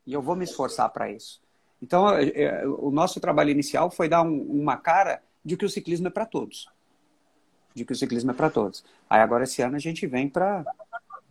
[0.07, 1.41] E eu vou me esforçar para isso.
[1.83, 5.71] Então, é, é, o nosso trabalho inicial foi dar um, uma cara de que o
[5.71, 6.69] ciclismo é para todos.
[7.75, 8.85] De que o ciclismo é para todos.
[9.09, 10.65] Aí agora esse ano a gente vem para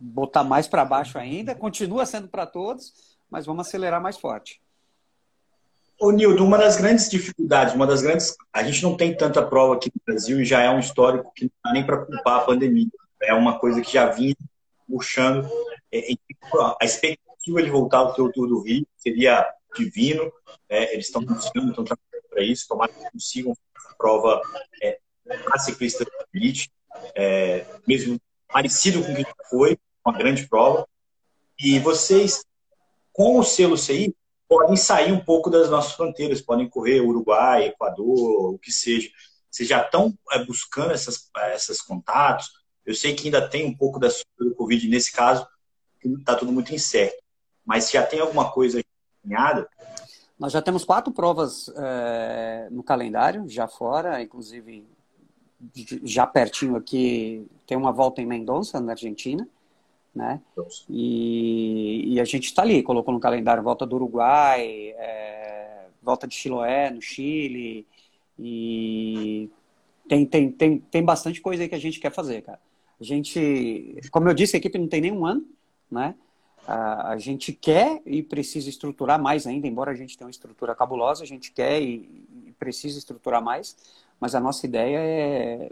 [0.00, 4.60] botar mais para baixo ainda, continua sendo para todos, mas vamos acelerar mais forte.
[6.00, 8.36] Ô, Nildo, uma das grandes dificuldades, uma das grandes.
[8.52, 11.46] A gente não tem tanta prova aqui no Brasil e já é um histórico que
[11.46, 12.86] não dá nem para culpar a pandemia.
[13.20, 14.36] É uma coisa que já vinha
[14.88, 15.48] puxando.
[15.92, 16.08] É,
[16.80, 19.46] a expectativa de voltar ao Tour do Rio seria
[19.76, 20.32] divino.
[20.68, 22.66] É, eles estão buscando, estão trabalhando para isso.
[22.68, 23.54] Tomara que consigam
[23.98, 24.40] prova
[24.82, 24.98] é,
[25.52, 26.70] a ciclista elite,
[27.14, 30.88] é, mesmo parecido com o que foi, uma grande prova.
[31.58, 32.44] E vocês,
[33.12, 34.14] com o selo CI,
[34.48, 39.10] podem sair um pouco das nossas fronteiras, podem correr Uruguai, Equador, o que seja.
[39.50, 42.50] Vocês já estão é, buscando essas, esses contatos.
[42.88, 45.46] Eu sei que ainda tem um pouco da do Covid nesse caso,
[46.02, 47.22] está tudo muito incerto.
[47.64, 48.80] Mas já tem alguma coisa
[49.22, 49.68] encaminhada,
[50.38, 54.86] nós já temos quatro provas é, no calendário, já fora, inclusive
[56.04, 59.46] já pertinho aqui, tem uma volta em Mendonça, na Argentina,
[60.14, 60.40] né?
[60.88, 66.36] E, e a gente está ali, colocou no calendário volta do Uruguai, é, volta de
[66.36, 67.84] Chiloé, no Chile,
[68.38, 69.50] e
[70.08, 72.60] tem, tem, tem, tem bastante coisa aí que a gente quer fazer, cara.
[73.00, 75.44] A gente, como eu disse, a equipe não tem nenhum ano,
[75.90, 76.14] né?
[76.68, 81.22] a, gente quer e precisa estruturar mais ainda, embora a gente tenha uma estrutura cabulosa,
[81.22, 83.76] a gente quer e, precisa estruturar mais,
[84.20, 85.70] mas a nossa ideia é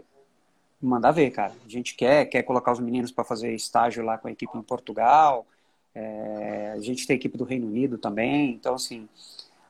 [0.81, 1.53] mandar ver, cara.
[1.65, 4.61] A gente quer, quer colocar os meninos para fazer estágio lá com a equipe em
[4.61, 5.45] Portugal,
[5.93, 9.07] é, a gente tem a equipe do Reino Unido também, então assim,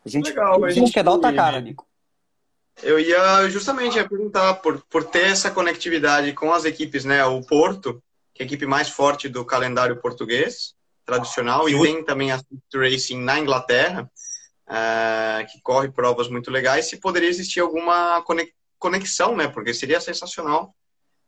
[0.06, 1.87] a gente, Legal, a gente quer dar outra cara, Nico.
[2.84, 7.26] Eu ia justamente perguntar, por, por ter essa conectividade com as equipes, né?
[7.26, 8.02] O Porto,
[8.34, 12.40] que é a equipe mais forte do calendário português, tradicional, e tem também a
[12.74, 14.10] Racing na Inglaterra,
[14.68, 18.24] uh, que corre provas muito legais, se poderia existir alguma
[18.78, 19.48] conexão, né?
[19.48, 20.76] Porque seria sensacional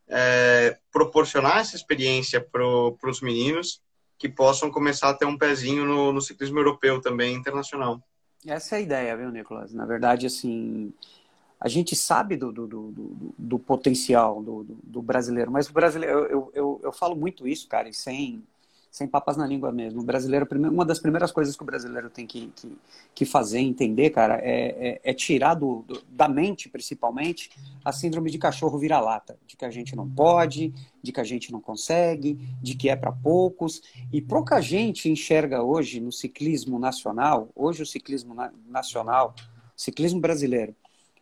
[0.08, 2.64] uh, proporcionar essa experiência para
[3.10, 3.82] os meninos
[4.20, 8.04] que possam começar a ter um pezinho no, no ciclismo europeu também, internacional.
[8.46, 9.74] Essa é a ideia, viu, Nicolas?
[9.74, 10.94] Na verdade, assim,
[11.60, 16.52] a gente sabe do, do, do, do potencial do, do, brasileiro, mas o brasileiro, eu,
[16.54, 18.42] eu, eu, falo muito isso, cara, e sem,
[18.90, 20.00] sem papas na língua mesmo.
[20.00, 22.78] O brasileiro, uma das primeiras coisas que o brasileiro tem que, que,
[23.14, 27.52] que fazer, entender, cara, é, é, é tirar do, do, da mente, principalmente,
[27.84, 31.52] a síndrome de cachorro vira-lata, de que a gente não pode, de que a gente
[31.52, 33.82] não consegue, de que é para poucos.
[34.14, 39.36] E pouca gente enxerga hoje no ciclismo nacional, hoje o ciclismo na, nacional,
[39.76, 40.74] ciclismo brasileiro,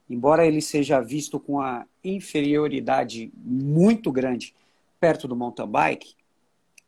[0.10, 4.54] embora ele seja visto com a inferioridade muito grande
[5.00, 6.16] perto do mountain bike,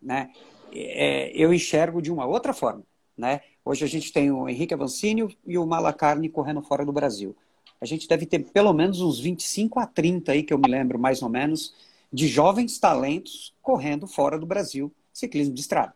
[0.01, 0.31] né?
[0.73, 2.83] é, eu enxergo de uma outra forma.
[3.17, 3.41] Né?
[3.65, 7.35] Hoje a gente tem o Henrique Avancini e o Malacarne correndo fora do Brasil.
[7.81, 10.99] A gente deve ter pelo menos uns 25 a 30 aí, que eu me lembro
[10.99, 11.73] mais ou menos,
[12.11, 15.93] de jovens talentos correndo fora do Brasil, ciclismo de estrada.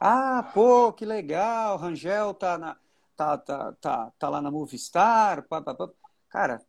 [0.00, 2.76] Ah, pô, que legal, Rangel tá, na,
[3.18, 5.42] tá, tá, tá, tá lá na Movistar.
[5.48, 5.90] Pá, pá, pá.
[6.30, 6.62] Cara,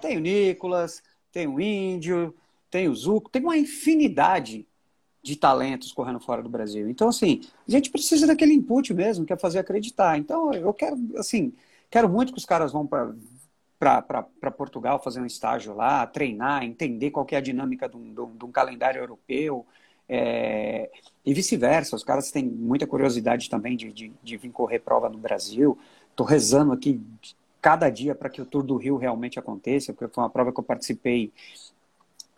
[0.00, 2.34] tem o Nicolas, tem o Índio,
[2.70, 4.66] tem o Zuco, tem uma infinidade
[5.20, 6.88] de talentos correndo fora do Brasil.
[6.88, 10.16] Então, assim, a gente precisa daquele input mesmo, que é fazer acreditar.
[10.16, 11.52] Então, eu quero, assim,
[11.90, 17.26] quero muito que os caras vão para Portugal fazer um estágio lá, treinar, entender qual
[17.32, 19.66] é a dinâmica de um, de um, de um calendário europeu,
[20.08, 20.88] é,
[21.24, 25.18] e vice-versa, os caras têm muita curiosidade também de, de, de vir correr prova no
[25.18, 25.76] Brasil.
[26.16, 26.98] Estou rezando aqui
[27.60, 30.58] cada dia para que o Tour do Rio realmente aconteça, porque foi uma prova que
[30.58, 31.30] eu participei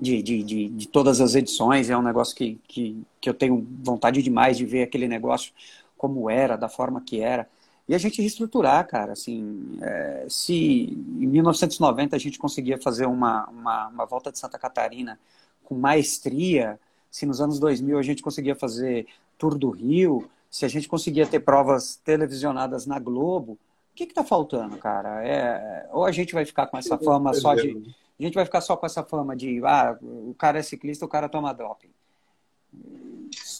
[0.01, 1.89] de, de, de, de todas as edições.
[1.89, 5.53] É um negócio que, que, que eu tenho vontade demais de ver aquele negócio
[5.97, 7.49] como era, da forma que era.
[7.89, 10.55] E a gente reestruturar, cara, assim, é, se
[10.93, 15.21] em 1990 a gente conseguia fazer uma, uma, uma volta de Santa Catarina
[15.63, 16.81] com maestria,
[17.13, 19.07] se nos anos 2000 a gente conseguia fazer
[19.39, 23.57] Tour do Rio, se a gente conseguia ter provas televisionadas na Globo,
[24.07, 25.27] que está faltando, cara?
[25.27, 27.71] É, ou a gente vai ficar com essa fama só de.
[28.19, 31.09] A gente vai ficar só com essa fama de ah, o cara é ciclista, o
[31.09, 31.91] cara toma doping.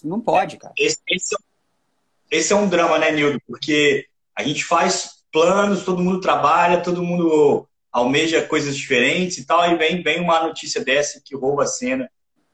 [0.03, 0.75] Não pode, cara.
[0.77, 1.37] Esse, esse,
[2.31, 3.41] esse é um drama, né, Nildo?
[3.47, 9.71] Porque a gente faz planos, todo mundo trabalha, todo mundo almeja coisas diferentes e tal,
[9.71, 12.11] e vem, vem uma notícia dessa que rouba a cena.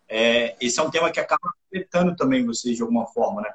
[0.09, 3.51] É, esse é um tema que acaba afetando também vocês de alguma forma, né?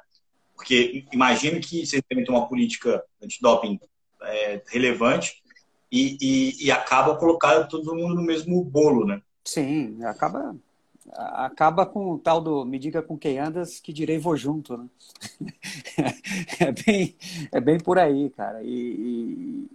[0.54, 3.80] Porque imagino que vocês devem ter uma política antidoping
[4.22, 5.42] é, relevante
[5.90, 9.20] e, e, e, acaba colocando todo mundo no mesmo bolo, né?
[9.44, 10.54] Sim, acaba
[11.12, 14.86] acaba com o tal do me diga com quem andas que direi vou junto, né?
[16.60, 17.16] é, bem,
[17.50, 18.62] é bem por aí, cara.
[18.62, 19.68] E,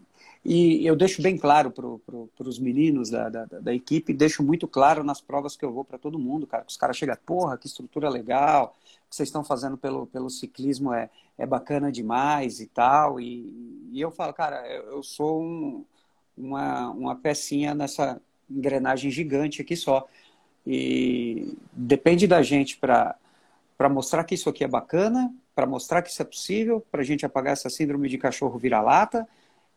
[0.45, 4.67] e eu deixo bem claro para pro, os meninos da, da, da, equipe, deixo muito
[4.67, 6.63] claro nas provas que eu vou para todo mundo, cara.
[6.63, 8.77] Que os caras chegam, porra, que estrutura legal,
[9.09, 13.19] que vocês estão fazendo pelo, pelo ciclismo é, é bacana demais e tal.
[13.19, 15.85] E, e eu falo, cara, eu, eu sou um,
[16.37, 20.07] uma, uma pecinha nessa engrenagem gigante aqui só.
[20.65, 23.17] E depende da gente para
[23.89, 27.25] mostrar que isso aqui é bacana, para mostrar que isso é possível, para a gente
[27.25, 29.27] apagar essa síndrome de cachorro vira-lata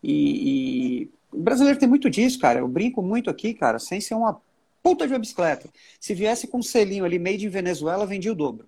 [0.02, 2.60] e, e, o brasileiro tem muito disso, cara.
[2.60, 4.40] Eu brinco muito aqui, cara, sem ser uma
[4.82, 5.68] puta de uma bicicleta.
[6.00, 8.66] Se viesse com um selinho ali, made in Venezuela, vendia o dobro.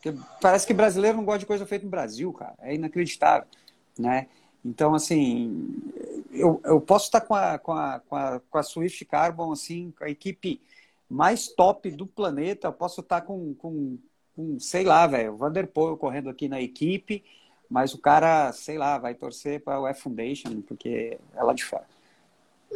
[0.00, 2.54] Porque parece que brasileiro não gosta de coisa feita no Brasil, cara.
[2.60, 3.46] É inacreditável,
[3.98, 4.28] né?
[4.64, 5.74] Então, assim,
[6.32, 9.92] eu, eu posso estar com a, com, a, com, a, com a Swift Carbon, assim,
[9.96, 10.60] com a equipe
[11.08, 12.68] mais top do planeta.
[12.68, 13.98] Eu posso estar com, com,
[14.34, 17.22] com sei lá, velho, o Vanderpool correndo aqui na equipe
[17.70, 21.64] mas o cara, sei lá, vai torcer para o F Foundation, porque é lá de
[21.64, 21.84] fora.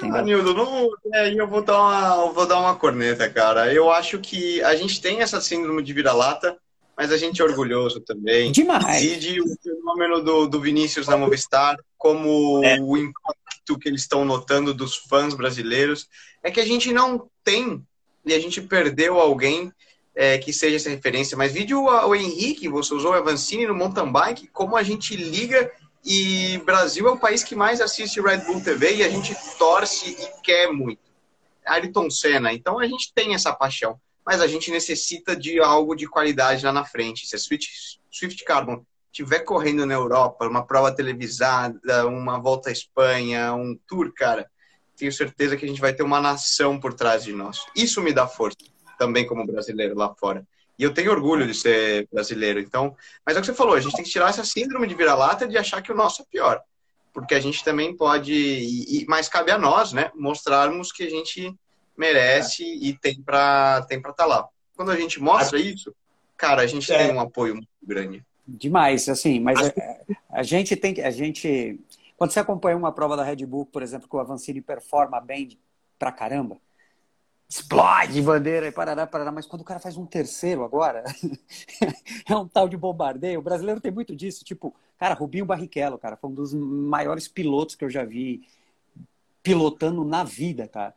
[0.00, 3.72] Ah, Nildo, não, é, eu vou dar, uma, vou dar uma corneta, cara.
[3.72, 6.56] Eu acho que a gente tem essa síndrome de vira-lata,
[6.96, 8.52] mas a gente é orgulhoso também.
[8.52, 9.02] Demais.
[9.02, 12.78] E de o fenômeno do, do Vinícius na Movistar, como é.
[12.80, 16.08] o impacto que eles estão notando dos fãs brasileiros,
[16.42, 17.82] é que a gente não tem,
[18.24, 19.72] e a gente perdeu alguém
[20.14, 24.10] é, que seja essa referência, mas vídeo o, Henrique, você usou o Avancini no mountain
[24.10, 25.70] bike, como a gente liga
[26.04, 30.10] e Brasil é o país que mais assiste Red Bull TV e a gente torce
[30.10, 31.02] e quer muito.
[31.64, 36.08] Ayrton Senna, então a gente tem essa paixão, mas a gente necessita de algo de
[36.08, 37.26] qualidade lá na frente.
[37.26, 42.72] Se a Swift, Swift Carbon estiver correndo na Europa, uma prova televisada, uma volta à
[42.72, 44.50] Espanha, um tour, cara,
[44.96, 47.58] tenho certeza que a gente vai ter uma nação por trás de nós.
[47.76, 48.56] Isso me dá força
[48.98, 50.46] também como brasileiro lá fora.
[50.78, 52.58] E eu tenho orgulho de ser brasileiro.
[52.58, 54.94] Então, mas é o que você falou, a gente tem que tirar essa síndrome de
[54.94, 56.60] vira-lata de achar que o nosso é pior.
[57.12, 61.54] Porque a gente também pode, e, mas cabe a nós, né, mostrarmos que a gente
[61.96, 62.74] merece é.
[62.74, 64.48] e tem para tem para estar tá lá.
[64.76, 65.94] Quando a gente mostra isso,
[66.36, 66.98] cara, a gente é.
[66.98, 68.24] tem um apoio muito grande.
[68.46, 69.72] Demais, assim, mas a,
[70.30, 71.80] a, gente tem que a gente
[72.16, 75.58] quando você acompanha uma prova da Red Bull, por exemplo, que o Avancini performa bem
[75.98, 76.58] pra caramba,
[77.48, 79.32] explode bandeira e parará, parará.
[79.32, 81.04] Mas quando o cara faz um terceiro agora,
[82.28, 83.40] é um tal de bombardeio.
[83.40, 84.44] O brasileiro tem muito disso.
[84.44, 88.46] Tipo, cara, Rubinho Barrichello, cara, foi um dos maiores pilotos que eu já vi
[89.42, 90.94] pilotando na vida, cara.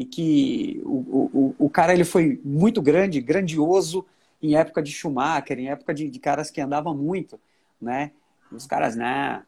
[0.00, 4.06] E que o, o, o cara ele foi muito grande, grandioso
[4.42, 7.38] em época de Schumacher, em época de, de caras que andavam muito,
[7.78, 8.10] né?
[8.50, 9.42] Os caras, né?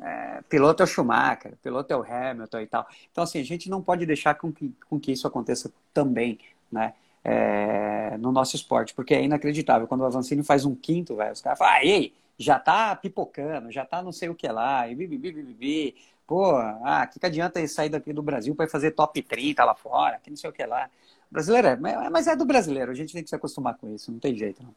[0.00, 2.86] é, piloto é o Schumacher, piloto é o Hamilton e tal.
[3.10, 6.38] Então, assim, a gente não pode deixar com que, com que isso aconteça também,
[6.70, 6.94] né?
[7.24, 9.86] É, no nosso esporte, porque é inacreditável.
[9.86, 13.70] Quando o Avancini faz um quinto, velho, os caras falam, ah, ei, já tá pipocando,
[13.70, 15.94] já tá não sei o que lá, e bibi, bibi, bibi.
[16.26, 20.18] Pô, ah, que, que adianta sair daqui do Brasil para fazer top 30 lá fora,
[20.22, 20.88] que não sei o que lá.
[21.30, 21.76] Brasileiro é,
[22.10, 24.62] mas é do brasileiro, a gente tem que se acostumar com isso, não tem jeito,
[24.62, 24.74] não.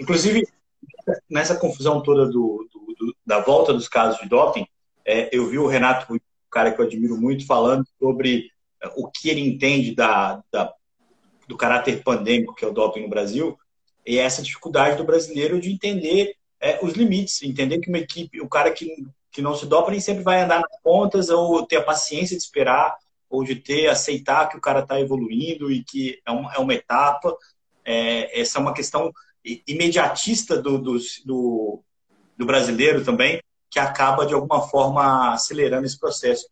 [0.00, 0.46] Inclusive,
[1.30, 4.66] nessa confusão toda do, do, do, da volta dos casos de doping,
[5.04, 6.18] é, eu vi o Renato, um
[6.50, 8.50] cara que eu admiro muito, falando sobre
[8.82, 10.72] é, o que ele entende da, da,
[11.46, 13.58] do caráter pandêmico que é o doping no Brasil
[14.06, 18.48] e essa dificuldade do brasileiro de entender é, os limites, entender que uma equipe, o
[18.48, 21.82] cara que, que não se dopa nem sempre vai andar nas pontas ou ter a
[21.82, 22.96] paciência de esperar
[23.28, 26.72] ou de ter, aceitar que o cara está evoluindo e que é uma, é uma
[26.72, 27.36] etapa.
[27.84, 29.12] É, essa é uma questão
[29.66, 31.82] imediatista do, do, do,
[32.36, 36.46] do brasileiro também, que acaba, de alguma forma, acelerando esse processo.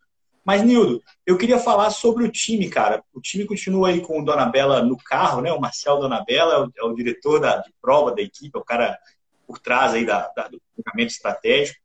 [0.44, 3.00] Mas, Nildo, eu queria falar sobre o time, cara.
[3.14, 5.52] O time continua aí com o Dona Bela no carro, né?
[5.52, 8.58] O Marcel Dona Bela é o, é o diretor da, de prova da equipe, é
[8.58, 8.98] o cara
[9.46, 11.81] por trás aí da, da do treinamento estratégico.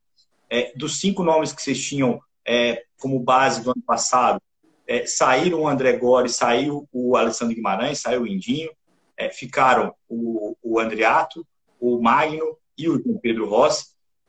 [0.49, 4.41] É, dos cinco nomes que vocês tinham é, como base do ano passado,
[4.87, 8.71] é, saíram o André Gore, saiu o Alessandro Guimarães, saiu o Indinho,
[9.17, 11.45] é, ficaram o, o Andriato,
[11.79, 13.87] o Magno e o Pedro Rossi,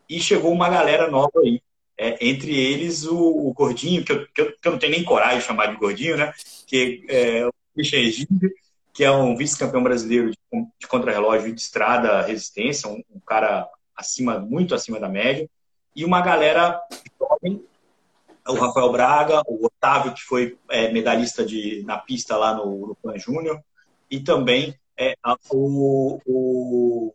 [0.09, 1.61] e chegou uma galera nova aí.
[2.01, 5.03] É, entre eles o, o Gordinho, que eu, que eu, que, eu, não tenho nem
[5.03, 6.33] coragem de chamar de Gordinho, né?
[6.65, 8.53] Que é o Christian Egídio,
[8.95, 10.37] que é um vice-campeão brasileiro de,
[10.81, 15.49] de contrarrelógio de estrada resistência, um, um, cara acima, muito acima da média,
[15.99, 16.81] e uma galera
[17.19, 17.67] jovem,
[18.47, 22.95] o Rafael Braga, o Otávio, que foi é, medalhista de, na pista lá no, no
[22.95, 23.61] Pan Júnior,
[24.09, 25.17] e também é,
[25.51, 27.15] o, o,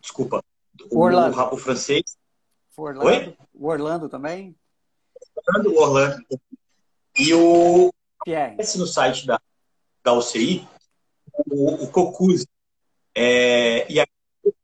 [0.00, 0.42] Desculpa.
[0.90, 1.38] O, Orlando.
[1.38, 2.16] O, o francês.
[2.74, 3.06] O Orlando.
[3.06, 3.36] Oi?
[3.52, 4.56] O Orlando também?
[5.36, 6.24] Orlando, Orlando.
[7.14, 7.92] E o.
[8.24, 8.56] Pierre.
[8.56, 9.38] No site da,
[10.02, 10.66] da UCI,
[11.50, 12.48] o, o Cocuzzi.
[13.14, 14.06] É, e a,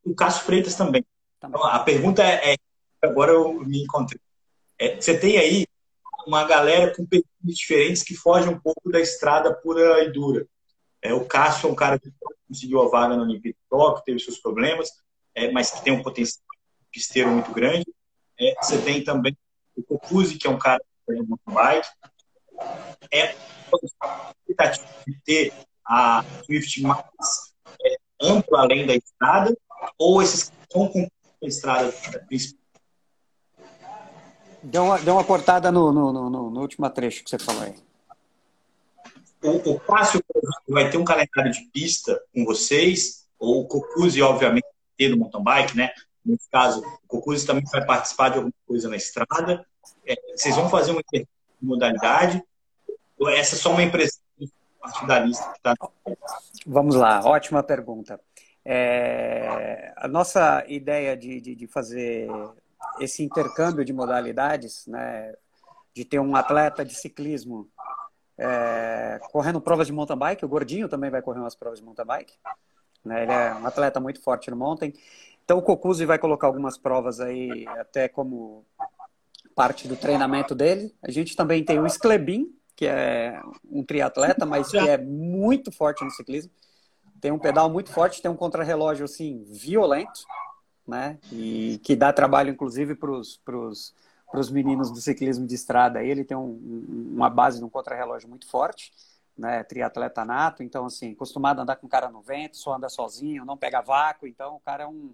[0.07, 1.05] o Cássio Freitas também.
[1.39, 1.61] também.
[1.61, 2.57] Então, a pergunta é, é,
[3.03, 4.21] Agora eu me encontrei.
[4.79, 5.67] É, você tem aí
[6.27, 10.47] uma galera com perfis diferentes que fogem um pouco da estrada pura e dura.
[11.01, 12.13] É, o Cássio é um cara que
[12.47, 14.91] conseguiu a vaga no Olimpíada de Tóquio, teve seus problemas,
[15.35, 16.43] é, mas que tem um potencial
[16.91, 17.87] pisteiro muito grande.
[18.39, 19.37] É, você tem também
[19.77, 21.89] o Cocuzzi, que é um cara que tem mountain bike.
[23.13, 25.53] É a expectativa de ter
[25.87, 29.57] a Swift mais é, ampla além da estrada,
[29.97, 31.09] ou esses com
[31.43, 31.93] a estrada
[32.27, 32.58] principal?
[34.69, 37.75] Deu uma, deu uma cortada no, no, no, no último trecho que você falou aí
[39.43, 40.23] o, o Cássio
[40.69, 45.43] vai ter um calendário de pista com vocês, ou o Cocuzzi, obviamente, ter no mountain
[45.43, 45.91] bike, né?
[46.25, 49.65] Nesse caso, o Cocuzzi também vai participar de alguma coisa na estrada.
[50.05, 51.03] É, vocês vão fazer uma
[51.63, 52.43] modalidade?
[53.29, 54.21] Essa é só uma impressão
[54.81, 55.75] partidarista que está.
[56.67, 58.21] Vamos lá, ótima pergunta.
[58.65, 62.29] É, a nossa ideia de, de, de, fazer
[63.01, 65.35] esse intercâmbio de modalidades, né,
[65.95, 67.69] de ter um atleta de ciclismo
[68.39, 70.45] é, correndo provas de mountain bike.
[70.45, 72.35] O Gordinho também vai correr umas provas de mountain bike.
[73.05, 73.23] Né?
[73.25, 74.93] Ele é um atleta muito forte no mountain.
[75.45, 78.65] Então o Cocuzzi vai colocar algumas provas aí, até como
[79.55, 80.95] parte do treinamento dele.
[81.03, 86.05] A gente também tem o Sklebin, que é um triatleta, mas que é muito forte
[86.05, 86.53] no ciclismo.
[87.21, 90.21] Tem um pedal muito forte, tem um contrarrelógio assim violento,
[90.89, 91.19] né?
[91.31, 96.03] E que dá trabalho inclusive para os meninos do ciclismo de estrada.
[96.03, 98.93] Ele tem um, uma base de um contrarrelógio muito forte,
[99.37, 99.63] né?
[99.63, 103.45] Triatleta nato, então assim, acostumado a andar com o cara no vento, só anda sozinho,
[103.45, 105.13] não pega vácuo, então o cara é, um,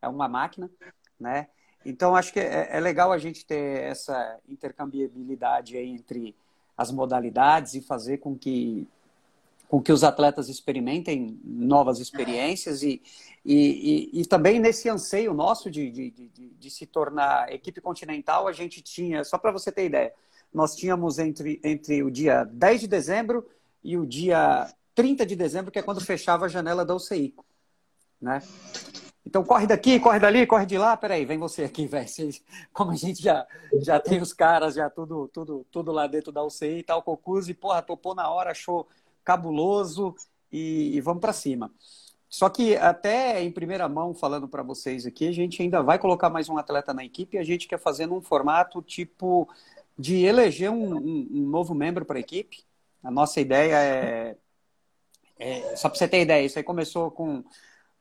[0.00, 0.70] é uma máquina,
[1.18, 1.48] né?
[1.84, 6.34] Então acho que é, é legal a gente ter essa intercambiabilidade entre
[6.76, 8.86] as modalidades e fazer com que
[9.68, 13.02] com que os atletas experimentem novas experiências e,
[13.44, 18.48] e, e, e também nesse anseio nosso de, de, de, de, se tornar equipe continental,
[18.48, 20.12] a gente tinha, só para você ter ideia,
[20.52, 23.46] nós tínhamos entre, entre o dia 10 de dezembro
[23.84, 27.34] e o dia 30 de dezembro, que é quando fechava a janela da UCI.
[28.18, 28.42] Né?
[29.24, 32.06] Então corre daqui, corre dali, corre de lá, peraí, vem você aqui, velho.
[32.72, 33.46] Como a gente já,
[33.82, 37.52] já tem os caras, já tudo, tudo, tudo lá dentro da UCI e tal, Cocuzzi,
[37.52, 38.88] porra, topou na hora, achou
[39.28, 40.16] cabuloso
[40.50, 41.70] e, e vamos para cima.
[42.30, 46.30] Só que até em primeira mão, falando para vocês aqui, a gente ainda vai colocar
[46.30, 49.46] mais um atleta na equipe e a gente quer fazer num formato tipo
[49.98, 52.64] de eleger um, um, um novo membro para a equipe.
[53.04, 54.36] A nossa ideia é,
[55.38, 57.44] é só para você ter ideia, isso aí começou com,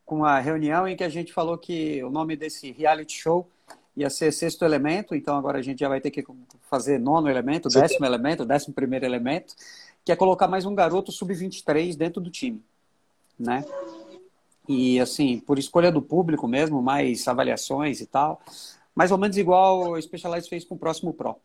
[0.05, 3.49] com a reunião em que a gente falou que o nome desse reality show
[3.97, 6.23] ia ser sexto elemento, então agora a gente já vai ter que
[6.69, 9.55] fazer nono elemento, décimo elemento, décimo primeiro elemento
[10.07, 12.63] que é colocar mais um garoto sub-23 dentro do time,
[13.37, 13.65] né?
[14.65, 18.41] E assim, por escolha do público mesmo, mais avaliações e tal,
[18.95, 21.35] mais ou menos igual o Specialized fez com o próximo Pro,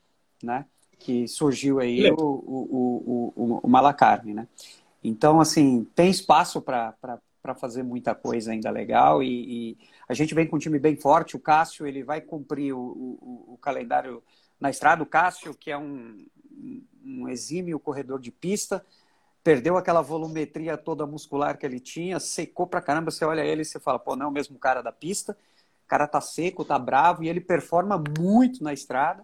[0.40, 0.64] né?
[0.96, 2.22] Que surgiu aí o, o,
[2.70, 4.46] o, o, o Malacarne, né?
[5.02, 6.94] Então, assim, tem espaço para
[7.42, 10.94] para fazer muita coisa ainda legal e, e, a gente vem com um time bem
[10.94, 11.34] forte.
[11.34, 14.22] O Cássio ele vai cumprir o, o, o calendário
[14.60, 15.02] na estrada.
[15.02, 16.24] O Cássio, que é um,
[17.04, 18.84] um exímio corredor de pista,
[19.42, 23.10] perdeu aquela volumetria toda muscular que ele tinha, secou pra caramba.
[23.10, 25.36] Você olha ele e você fala, pô, não é o mesmo cara da pista.
[25.84, 29.22] O cara tá seco, tá bravo e ele performa muito na estrada.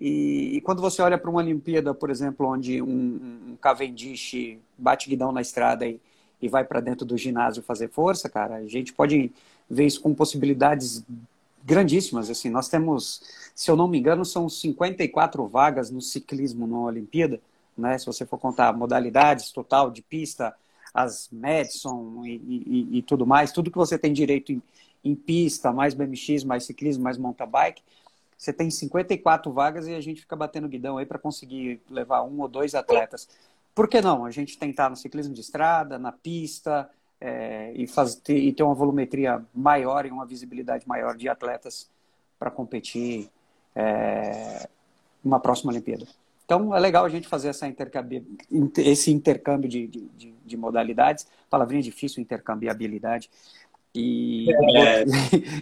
[0.00, 5.08] E, e quando você olha para uma Olimpíada, por exemplo, onde um, um Cavendish bate
[5.08, 6.00] guidão na estrada e,
[6.42, 9.32] e vai para dentro do ginásio fazer força, cara, a gente pode
[9.70, 11.04] ver isso com possibilidades
[11.64, 12.30] grandíssimas.
[12.30, 13.22] Assim, nós temos,
[13.54, 17.40] se eu não me engano, são 54 vagas no ciclismo na Olimpíada
[17.76, 17.98] né?
[17.98, 20.54] Se você for contar modalidades total de pista,
[20.92, 24.62] as Madison e, e, e tudo mais, tudo que você tem direito em,
[25.04, 27.82] em, pista, mais BMX, mais ciclismo, mais mountain bike,
[28.38, 32.40] você tem 54 vagas e a gente fica batendo guidão aí para conseguir levar um
[32.40, 33.28] ou dois atletas.
[33.74, 34.24] Por que não?
[34.24, 36.88] A gente tentar no ciclismo de estrada, na pista,
[37.26, 41.90] é, e, faz, ter, e ter uma volumetria maior e uma visibilidade maior de atletas
[42.38, 43.30] para competir
[43.74, 44.68] é,
[45.24, 46.06] numa próxima Olimpíada.
[46.44, 48.26] Então, é legal a gente fazer essa intercâmbio,
[48.76, 53.30] esse intercâmbio de, de, de, modalidades, palavrinha difícil, intercambiabilidade,
[53.94, 55.04] e, é.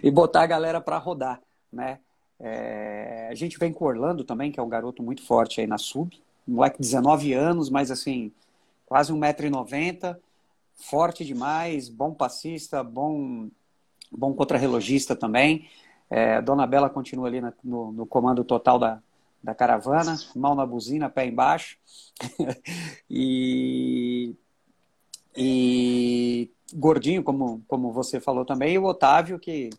[0.03, 1.41] e botar a galera para rodar,
[1.71, 1.99] né?
[2.37, 5.67] É, a gente vem com o Orlando também, que é um garoto muito forte aí
[5.67, 6.13] na sub,
[6.45, 8.33] um moleque de 19 anos, mas assim,
[8.85, 10.17] quase 1,90m,
[10.75, 13.49] forte demais, bom passista, bom,
[14.11, 15.69] bom contrarrelogista também.
[16.09, 19.01] É, Dona Bela continua ali no, no comando total da,
[19.43, 21.77] da caravana, mão na buzina, pé embaixo.
[23.09, 24.35] e,
[25.35, 29.69] e gordinho, como, como você falou também, e o Otávio, que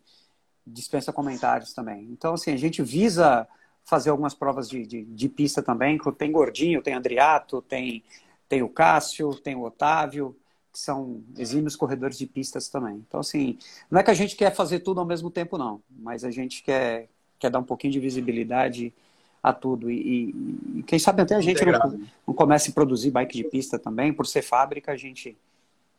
[0.67, 2.05] dispensa comentários também.
[2.11, 3.47] Então, assim, a gente visa
[3.85, 5.99] fazer algumas provas de, de, de pista também.
[6.17, 8.03] Tem gordinho, tem Andriato, tem,
[8.49, 10.37] tem o Cássio, tem o Otávio,
[10.75, 12.97] que são exímios corredores de pistas também.
[13.07, 13.57] Então, assim,
[13.89, 16.65] não é que a gente quer fazer tudo ao mesmo tempo, não, mas a gente
[16.65, 17.09] quer,
[17.39, 18.93] quer dar um pouquinho de visibilidade
[19.41, 19.89] a tudo.
[19.89, 20.35] E,
[20.75, 24.13] e, quem sabe até a gente não, não comece a produzir bike de pista também,
[24.13, 25.39] por ser fábrica, a gente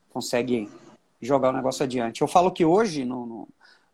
[0.09, 0.69] consegue
[1.21, 2.21] jogar o negócio adiante.
[2.21, 3.47] Eu falo que hoje, no, no,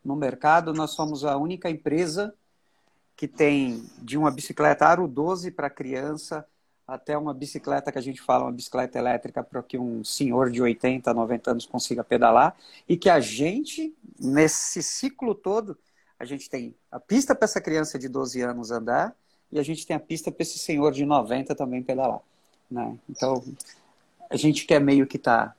[0.04, 2.34] no mercado, nós somos a única empresa
[3.14, 6.44] que tem de uma bicicleta Aro 12 para criança
[6.92, 10.60] até uma bicicleta que a gente fala, uma bicicleta elétrica para que um senhor de
[10.60, 12.54] 80, 90 anos consiga pedalar
[12.86, 15.78] e que a gente, nesse ciclo todo,
[16.18, 19.16] a gente tem a pista para essa criança de 12 anos andar,
[19.50, 22.20] e a gente tem a pista para esse senhor de 90 também pedalar.
[22.70, 22.96] Né?
[23.08, 23.42] Então,
[24.30, 25.54] a gente quer meio que tá,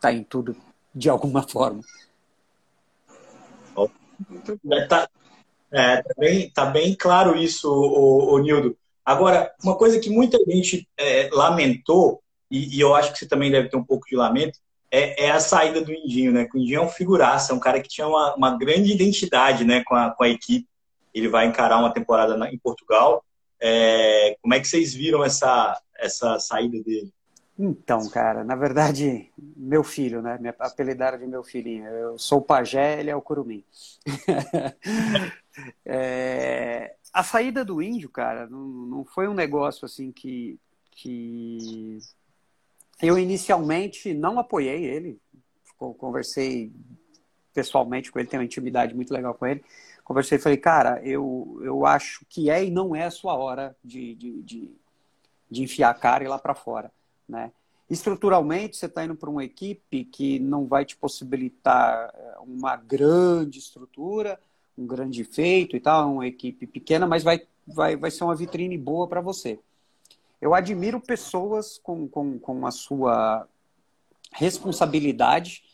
[0.00, 0.56] tá em tudo
[0.94, 1.82] de alguma forma.
[4.70, 5.08] É, tá,
[5.70, 8.76] é, tá, bem, tá bem claro isso, o, o, Nildo.
[9.04, 13.50] Agora, uma coisa que muita gente é, lamentou, e, e, eu acho que você também
[13.50, 14.58] deve ter um pouco de lamento,
[14.90, 16.48] é, é, a saída do Indinho, né?
[16.52, 19.82] O Indinho é um figuraça, é um cara que tinha uma, uma grande identidade né,
[19.84, 20.66] com, a, com a equipe
[21.14, 23.24] ele vai encarar uma temporada na, em Portugal.
[23.60, 27.12] É, como é que vocês viram essa, essa saída dele?
[27.62, 30.38] Então, cara, na verdade, meu filho, né?
[30.40, 31.84] Me apelidaram de meu filhinho.
[31.86, 33.62] Eu sou o pajé, ele é o curumim.
[35.84, 40.58] é, a saída do índio, cara, não, não foi um negócio assim que,
[40.90, 41.98] que
[43.02, 45.20] eu inicialmente não apoiei ele.
[45.76, 46.72] Conversei
[47.52, 49.62] pessoalmente com ele, tenho uma intimidade muito legal com ele
[50.10, 53.76] conversei e falei, cara, eu, eu acho que é e não é a sua hora
[53.84, 54.70] de, de, de,
[55.48, 56.90] de enfiar a cara e ir lá para fora,
[57.30, 57.52] né?
[57.88, 63.58] Estruturalmente, você está indo para uma equipe que não vai te possibilitar eh, uma grande
[63.58, 64.38] estrutura,
[64.78, 68.78] um grande feito e tal, uma equipe pequena, mas vai, vai, vai ser uma vitrine
[68.78, 69.58] boa para você.
[70.40, 73.48] Eu admiro pessoas com, com, com a sua
[74.32, 75.64] responsabilidade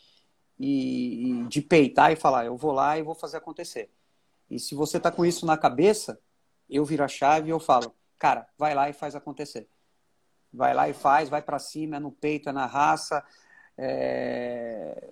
[0.59, 3.91] e, e de peitar e falar, eu vou lá e vou fazer acontecer.
[4.49, 6.19] E se você tá com isso na cabeça,
[6.67, 9.67] eu viro a chave e eu falo, cara, vai lá e faz acontecer.
[10.57, 13.23] Vai lá e faz, vai para cima, é no peito, é na raça.
[13.77, 15.09] É...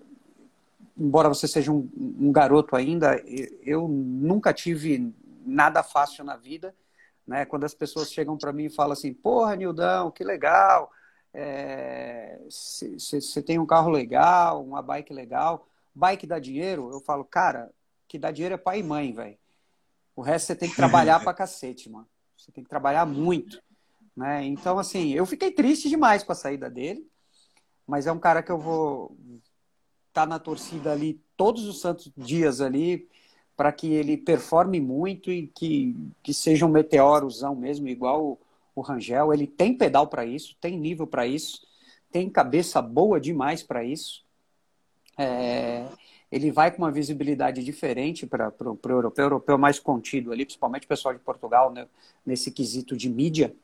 [0.98, 3.22] Embora você seja um, um garoto ainda,
[3.62, 5.14] eu nunca tive
[5.46, 6.74] nada fácil na vida.
[7.28, 7.46] Né?
[7.46, 10.92] Quando as pessoas chegam para mim e falam assim, porra, Nildão, que legal,
[12.50, 13.42] você é...
[13.44, 17.72] tem um carro legal, uma bike legal, bike dá dinheiro, eu falo, cara,
[18.08, 19.38] que dá dinheiro é pai e mãe, velho.
[20.16, 22.08] O resto você tem que trabalhar pra cacete, mano.
[22.38, 23.62] Você tem que trabalhar muito.
[24.16, 24.46] Né?
[24.46, 27.06] Então, assim, eu fiquei triste demais com a saída dele,
[27.86, 29.18] mas é um cara que eu vou
[30.08, 33.08] estar tá na torcida ali todos os santos dias ali
[33.56, 38.40] para que ele performe muito e que, que seja um meteorozão mesmo, igual o,
[38.76, 39.34] o Rangel.
[39.34, 41.66] Ele tem pedal para isso, tem nível para isso,
[42.12, 44.24] tem cabeça boa demais para isso.
[45.18, 45.88] é,
[46.32, 50.88] ele vai com uma visibilidade diferente para o europeu, europeu mais contido ali, principalmente o
[50.88, 51.88] pessoal de Portugal, né,
[52.26, 53.56] nesse quesito de mídia,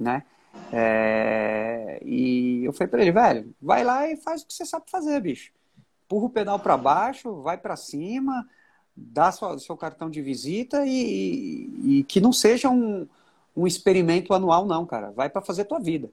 [0.00, 0.24] né?
[0.72, 4.90] É, e eu falei para ele, velho, vai lá e faz o que você sabe
[4.90, 5.52] fazer, bicho.
[6.06, 8.48] Empurra o pedal para baixo, vai para cima,
[8.96, 13.06] dá sua, seu cartão de visita e, e, e que não seja um,
[13.56, 15.10] um experimento anual, não, cara.
[15.12, 16.10] Vai para fazer tua vida.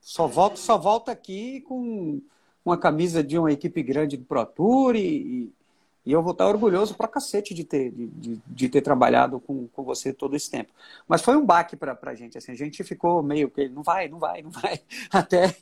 [0.00, 2.20] Só volta, só volta aqui com
[2.64, 5.52] uma camisa de uma equipe grande do Pro Tour e,
[6.10, 9.68] e eu vou estar orgulhoso pra cacete de ter, de, de, de, ter trabalhado com,
[9.68, 10.72] com você todo esse tempo.
[11.06, 14.08] Mas foi um baque pra, pra gente, assim, a gente ficou meio que, não vai,
[14.08, 15.54] não vai, não vai, até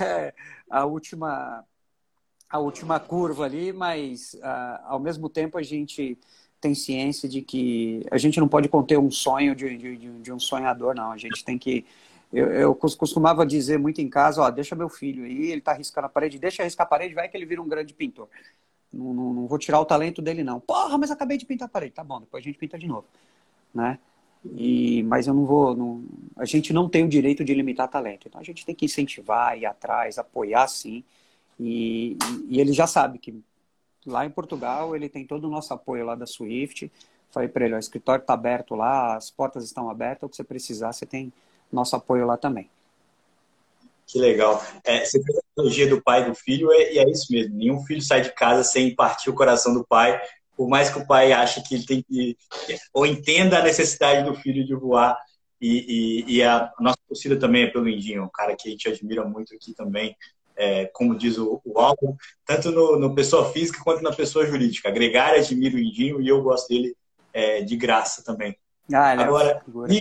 [0.00, 0.34] é,
[0.68, 1.64] a última
[2.50, 6.18] a última curva ali, mas uh, ao mesmo tempo a gente
[6.60, 10.38] tem ciência de que a gente não pode conter um sonho de, de, de um
[10.38, 11.12] sonhador, não.
[11.12, 11.86] A gente tem que
[12.32, 16.06] eu, eu, costumava dizer muito em casa, ó, deixa meu filho aí, ele tá riscando
[16.06, 18.28] a parede, deixa riscar a parede, vai que ele vira um grande pintor.
[18.92, 20.60] Não, não, não, vou tirar o talento dele, não.
[20.60, 21.92] Porra, mas acabei de pintar a parede.
[21.92, 23.06] Tá bom, depois a gente pinta de novo.
[23.74, 23.98] Né?
[24.44, 25.76] E, mas eu não vou.
[25.76, 26.04] Não,
[26.36, 28.28] a gente não tem o direito de limitar talento.
[28.28, 31.04] Então a gente tem que incentivar, ir atrás, apoiar sim.
[31.58, 32.16] E,
[32.48, 33.42] e, e ele já sabe que
[34.06, 36.90] lá em Portugal ele tem todo o nosso apoio lá da Swift.
[37.30, 40.44] Falei para ele: o escritório está aberto lá, as portas estão abertas, o que você
[40.44, 41.32] precisar, você tem
[41.72, 42.70] nosso apoio lá também.
[44.06, 44.64] Que legal.
[44.84, 47.56] É, você fez a analogia do pai e do filho, é, e é isso mesmo.
[47.56, 50.20] Nenhum filho sai de casa sem partir o coração do pai,
[50.56, 52.36] por mais que o pai ache que ele tem que.
[52.92, 55.18] ou entenda a necessidade do filho de voar.
[55.60, 58.88] E, e, e a nossa torcida também é pelo Indinho, um cara que a gente
[58.88, 60.14] admira muito aqui também,
[60.54, 64.90] é, como diz o, o álbum, tanto no, no, pessoa física quanto na pessoa jurídica.
[64.90, 66.94] Gregário admira o Indinho e eu gosto dele
[67.32, 68.54] é, de graça também.
[68.92, 70.00] Ah, Agora, é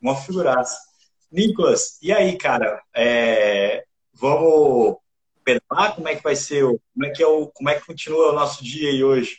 [0.00, 0.87] uma figuraça.
[1.30, 2.82] Nicolas, e aí, cara?
[2.94, 4.96] É, vamos
[5.44, 5.94] pedalar?
[5.94, 6.64] Como é que vai ser?
[6.64, 9.38] Como é que, é o, como é que continua o nosso dia aí hoje?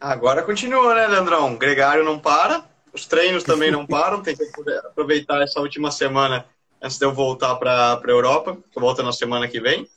[0.00, 1.56] Agora continua, né, Leandrão?
[1.56, 4.44] Gregário não para, os treinos também não param, tem que
[4.86, 6.46] aproveitar essa última semana
[6.80, 9.88] antes de eu voltar para a Europa, que eu volto na semana que vem.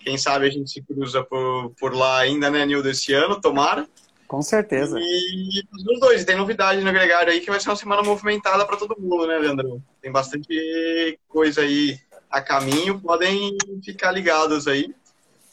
[0.00, 3.88] Quem sabe a gente se cruza por, por lá ainda, né, Nil, desse ano, tomara.
[4.34, 4.98] Com certeza.
[4.98, 8.76] E os dois, tem novidade no Gregário aí que vai ser uma semana movimentada para
[8.76, 9.80] todo mundo, né, Leandro?
[10.02, 14.92] Tem bastante coisa aí a caminho, podem ficar ligados aí.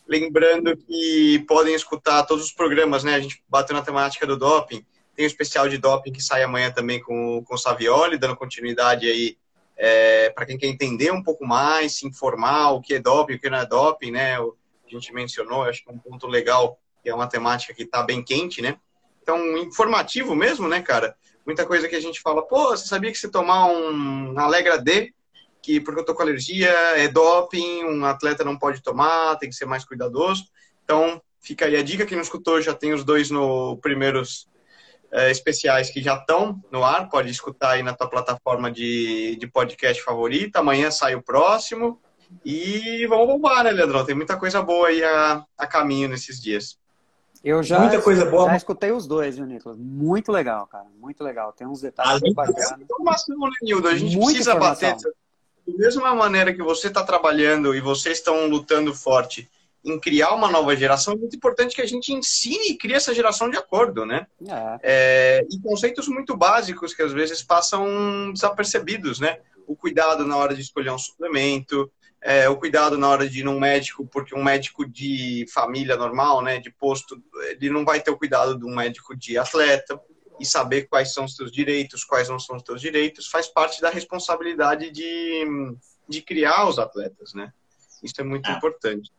[0.08, 3.14] Lembrando que podem escutar todos os programas, né?
[3.14, 4.84] A gente bateu na temática do doping.
[5.16, 9.08] Tem o especial de doping que sai amanhã também com, com o Savioli, dando continuidade
[9.08, 9.38] aí
[9.78, 13.40] é, para quem quer entender um pouco mais, se informar o que é doping, o
[13.40, 14.38] que não é doping, né?
[14.40, 14.50] A
[14.88, 18.24] gente mencionou, acho que é um ponto legal que é uma temática que está bem
[18.24, 18.78] quente, né?
[19.22, 21.16] Então, informativo mesmo, né, cara?
[21.46, 25.14] Muita coisa que a gente fala, pô, você sabia que se tomar um Alegra D,
[25.62, 29.56] que porque eu tô com alergia, é doping, um atleta não pode tomar, tem que
[29.56, 30.46] ser mais cuidadoso.
[30.84, 34.48] Então, fica aí a dica, quem não escutou já tem os dois no primeiros
[35.12, 39.48] é, especiais que já estão no ar, pode escutar aí na tua plataforma de, de
[39.48, 40.60] podcast favorita.
[40.60, 42.02] Amanhã sai o próximo.
[42.46, 44.06] E vamos bombar, né, Leandrão?
[44.06, 46.80] Tem muita coisa boa aí a, a caminho nesses dias.
[47.44, 48.50] Eu já, Muita coisa boa.
[48.50, 49.78] já escutei os dois, viu, Nicolas?
[49.80, 50.86] Muito legal, cara.
[51.00, 51.52] Muito legal.
[51.54, 52.80] Tem uns detalhes Além bacanas.
[52.80, 53.88] informação, né, Nildo?
[53.88, 54.92] A gente Muita precisa informação.
[54.92, 55.12] bater.
[55.68, 59.50] Da mesma maneira que você está trabalhando e vocês estão lutando forte
[59.84, 63.14] em criar uma nova geração, é muito importante que a gente ensine e crie essa
[63.16, 64.28] geração de acordo, né?
[64.48, 64.80] É.
[64.84, 69.40] É, e conceitos muito básicos que às vezes passam desapercebidos, né?
[69.66, 71.92] O cuidado na hora de escolher um suplemento,
[72.22, 76.42] é, o cuidado na hora de ir num médico, porque um médico de família normal,
[76.42, 80.00] né, de posto, ele não vai ter o cuidado de um médico de atleta
[80.40, 83.82] e saber quais são os seus direitos, quais não são os seus direitos, faz parte
[83.82, 85.46] da responsabilidade de,
[86.08, 87.52] de criar os atletas, né?
[88.04, 88.54] Isso é muito ah.
[88.54, 89.12] importante.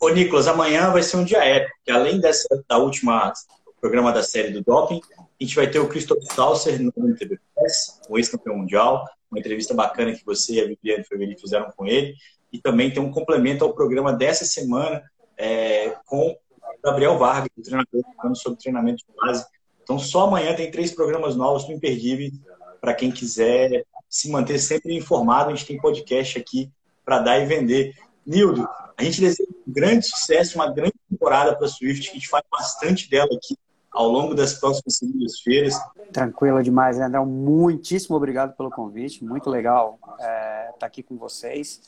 [0.00, 3.32] Ô, Nicolas, amanhã vai ser um dia épico, que além dessa, da última
[3.80, 8.00] programa da série do doping, a gente vai ter o Christoph Salser no MTB Press,
[8.08, 12.14] o ex-campeão mundial, uma entrevista bacana que você e a Viviane Feveri fizeram com ele,
[12.52, 15.02] e também tem um complemento ao programa dessa semana
[15.36, 16.36] é, com o
[16.82, 19.44] Gabriel Vargas, o treinador, falando sobre treinamento de base.
[19.82, 22.32] Então, só amanhã tem três programas novos, imperdíveis,
[22.80, 25.50] para quem quiser se manter sempre informado.
[25.50, 26.70] A gente tem podcast aqui
[27.04, 27.94] para dar e vender.
[28.24, 32.14] Nildo, a gente deseja um grande sucesso, uma grande temporada para a Swift, que a
[32.14, 33.56] gente faz bastante dela aqui
[33.96, 35.74] ao longo das próximas segundas-feiras.
[36.12, 37.18] Tranquilo demais, André.
[37.24, 39.24] Muitíssimo obrigado pelo convite.
[39.24, 41.80] Muito legal estar é, tá aqui com vocês.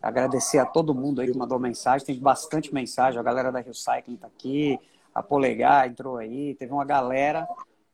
[0.00, 2.06] Agradecer a todo mundo aí que mandou mensagem.
[2.06, 3.18] Tem bastante mensagem.
[3.18, 4.78] A galera da Rio está aqui.
[5.12, 6.54] A Polegar entrou aí.
[6.54, 7.48] Teve uma galera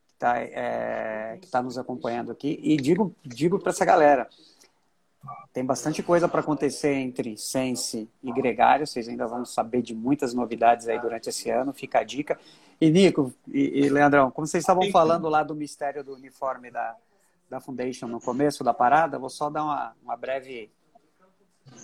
[0.07, 2.59] que está é, tá nos acompanhando aqui.
[2.61, 4.29] E digo, digo para essa galera:
[5.51, 8.85] Tem bastante coisa para acontecer entre Sense e Gregário.
[8.85, 11.73] Vocês ainda vão saber de muitas novidades aí durante esse ano.
[11.73, 12.37] Fica a dica.
[12.79, 16.95] E Nico e, e Leandrão, como vocês estavam falando lá do mistério do uniforme da,
[17.49, 20.71] da Foundation no começo da parada, vou só dar uma, uma breve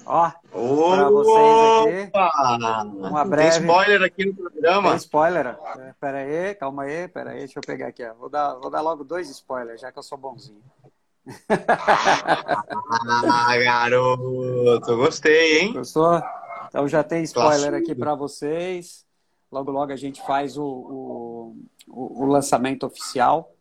[0.06, 2.98] Ó, para vocês aqui.
[2.98, 3.52] Uma breve...
[3.52, 4.90] Tem spoiler aqui no programa.
[4.90, 5.48] Tem spoiler.
[5.48, 8.04] É, pera aí, calma aí, pera aí, deixa eu pegar aqui.
[8.04, 8.14] Ó.
[8.16, 10.64] Vou, dar, vou dar logo dois spoilers, já que eu sou bonzinho.
[11.50, 15.74] ah, garoto, gostei, hein?
[15.74, 16.22] Gostou?
[16.68, 19.06] Então já tem spoiler aqui para vocês.
[19.52, 21.56] Logo, logo a gente faz o, o,
[21.88, 23.52] o, lançamento oficial.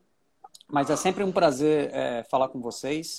[0.70, 3.18] Mas é sempre um prazer é, falar com vocês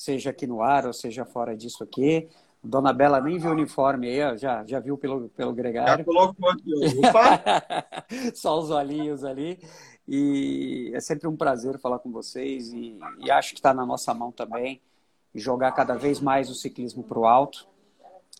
[0.00, 2.26] seja aqui no ar ou seja fora disso aqui.
[2.62, 5.98] Dona Bela nem viu o uniforme aí, já, já viu pelo, pelo gregário.
[5.98, 6.72] Já colocou aqui,
[8.34, 9.58] Só os olhinhos ali.
[10.08, 14.12] E é sempre um prazer falar com vocês e, e acho que está na nossa
[14.14, 14.80] mão também
[15.34, 17.68] jogar cada vez mais o ciclismo para o alto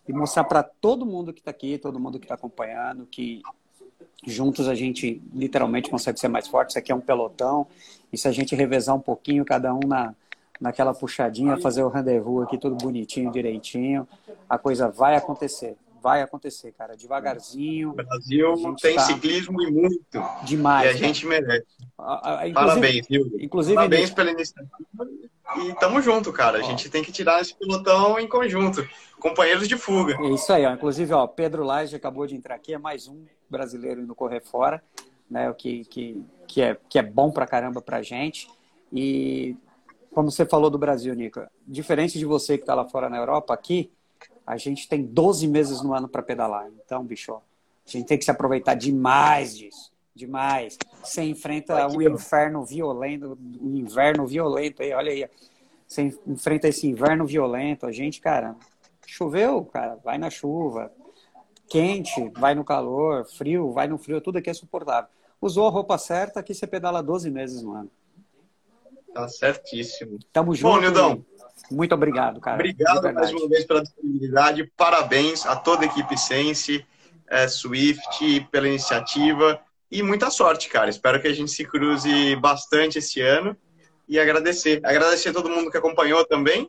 [0.09, 3.43] e mostrar para todo mundo que está aqui, todo mundo que está acompanhando, que
[4.27, 6.71] juntos a gente literalmente consegue ser mais forte.
[6.71, 7.67] Isso aqui é um pelotão
[8.13, 10.15] e se a gente revezar um pouquinho, cada um na,
[10.61, 14.07] naquela puxadinha, fazer o rendezvous aqui tudo bonitinho, direitinho,
[14.49, 15.77] a coisa vai acontecer.
[16.03, 17.91] Vai acontecer, cara, devagarzinho.
[17.91, 19.03] O Brasil tem tá...
[19.03, 20.23] ciclismo e muito.
[20.45, 20.87] Demais.
[20.87, 21.67] E a gente merece.
[22.55, 23.31] Parabéns, viu?
[23.39, 24.71] Inclusive, Parabéns pela iniciativa.
[25.59, 26.59] E tamo junto, cara.
[26.59, 28.89] A gente tem que tirar esse pilotão em conjunto.
[29.19, 30.17] Companheiros de fuga.
[30.19, 30.73] É isso aí, ó.
[30.73, 34.83] Inclusive, ó, Pedro Laje acabou de entrar aqui, é mais um brasileiro indo correr fora,
[35.29, 35.51] né?
[35.51, 38.49] O que, que, que, é, que é bom pra caramba pra gente.
[38.93, 39.57] E
[40.13, 43.55] como você falou do Brasil, Nico, diferente de você que está lá fora na Europa,
[43.55, 43.91] aqui
[44.47, 46.69] a gente tem 12 meses no ano para pedalar.
[46.85, 47.41] Então, bicho, a
[47.87, 49.93] gente tem que se aproveitar demais disso.
[50.15, 50.77] Demais.
[51.03, 55.29] Você enfrenta um inferno violento, um inverno violento aí, olha aí.
[55.87, 57.87] Você enfrenta esse inverno violento.
[57.87, 58.57] A gente, cara,
[59.07, 60.93] choveu, cara, vai na chuva.
[61.71, 63.25] Quente, vai no calor.
[63.25, 64.21] Frio, vai no frio.
[64.21, 65.09] Tudo aqui é suportável.
[65.41, 67.91] Usou a roupa certa, aqui você pedala 12 meses no ano.
[69.15, 70.19] Tá certíssimo.
[70.33, 70.75] Tamo junto.
[70.75, 71.25] Bom, Nildão.
[71.71, 72.57] Muito obrigado, cara.
[72.57, 74.71] Obrigado mais uma vez pela disponibilidade.
[74.77, 76.85] Parabéns a toda a equipe Sense,
[77.29, 79.61] é, Swift, pela iniciativa.
[79.91, 80.91] E muita sorte, cara.
[80.91, 83.57] Espero que a gente se cruze bastante esse ano.
[84.09, 84.81] E agradecer.
[84.85, 86.69] Agradecer a todo mundo que acompanhou também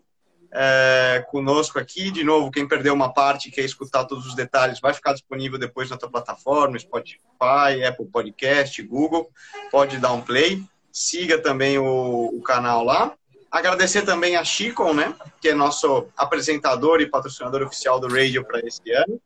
[0.54, 2.12] é, conosco aqui.
[2.12, 5.90] De novo, quem perdeu uma parte quer escutar todos os detalhes, vai ficar disponível depois
[5.90, 9.30] na tua plataforma, Spotify, Apple Podcast, Google.
[9.72, 13.14] Pode dar um play siga também o, o canal lá.
[13.50, 18.60] Agradecer também a Chico, né, que é nosso apresentador e patrocinador oficial do Radio para
[18.66, 19.20] esse ano.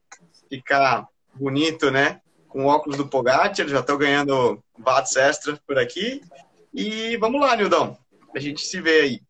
[0.49, 6.21] Ficar bonito, né, com o óculos do Pogacar, já estou ganhando watts extra por aqui.
[6.73, 7.97] E vamos lá, Nildão,
[8.35, 9.21] a gente se vê aí.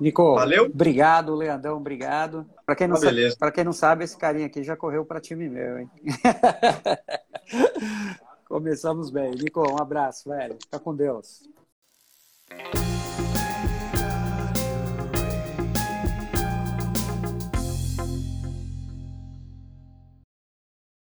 [0.00, 0.66] Nico, Valeu?
[0.66, 2.46] obrigado, Leandão, obrigado.
[2.64, 5.48] Para quem, não ah, sabe, quem não sabe, esse carinha aqui já correu para time
[5.48, 5.90] meu, hein?
[8.48, 9.32] Começamos bem.
[9.32, 10.56] Nico, um abraço, velho.
[10.60, 11.48] Fica com Deus.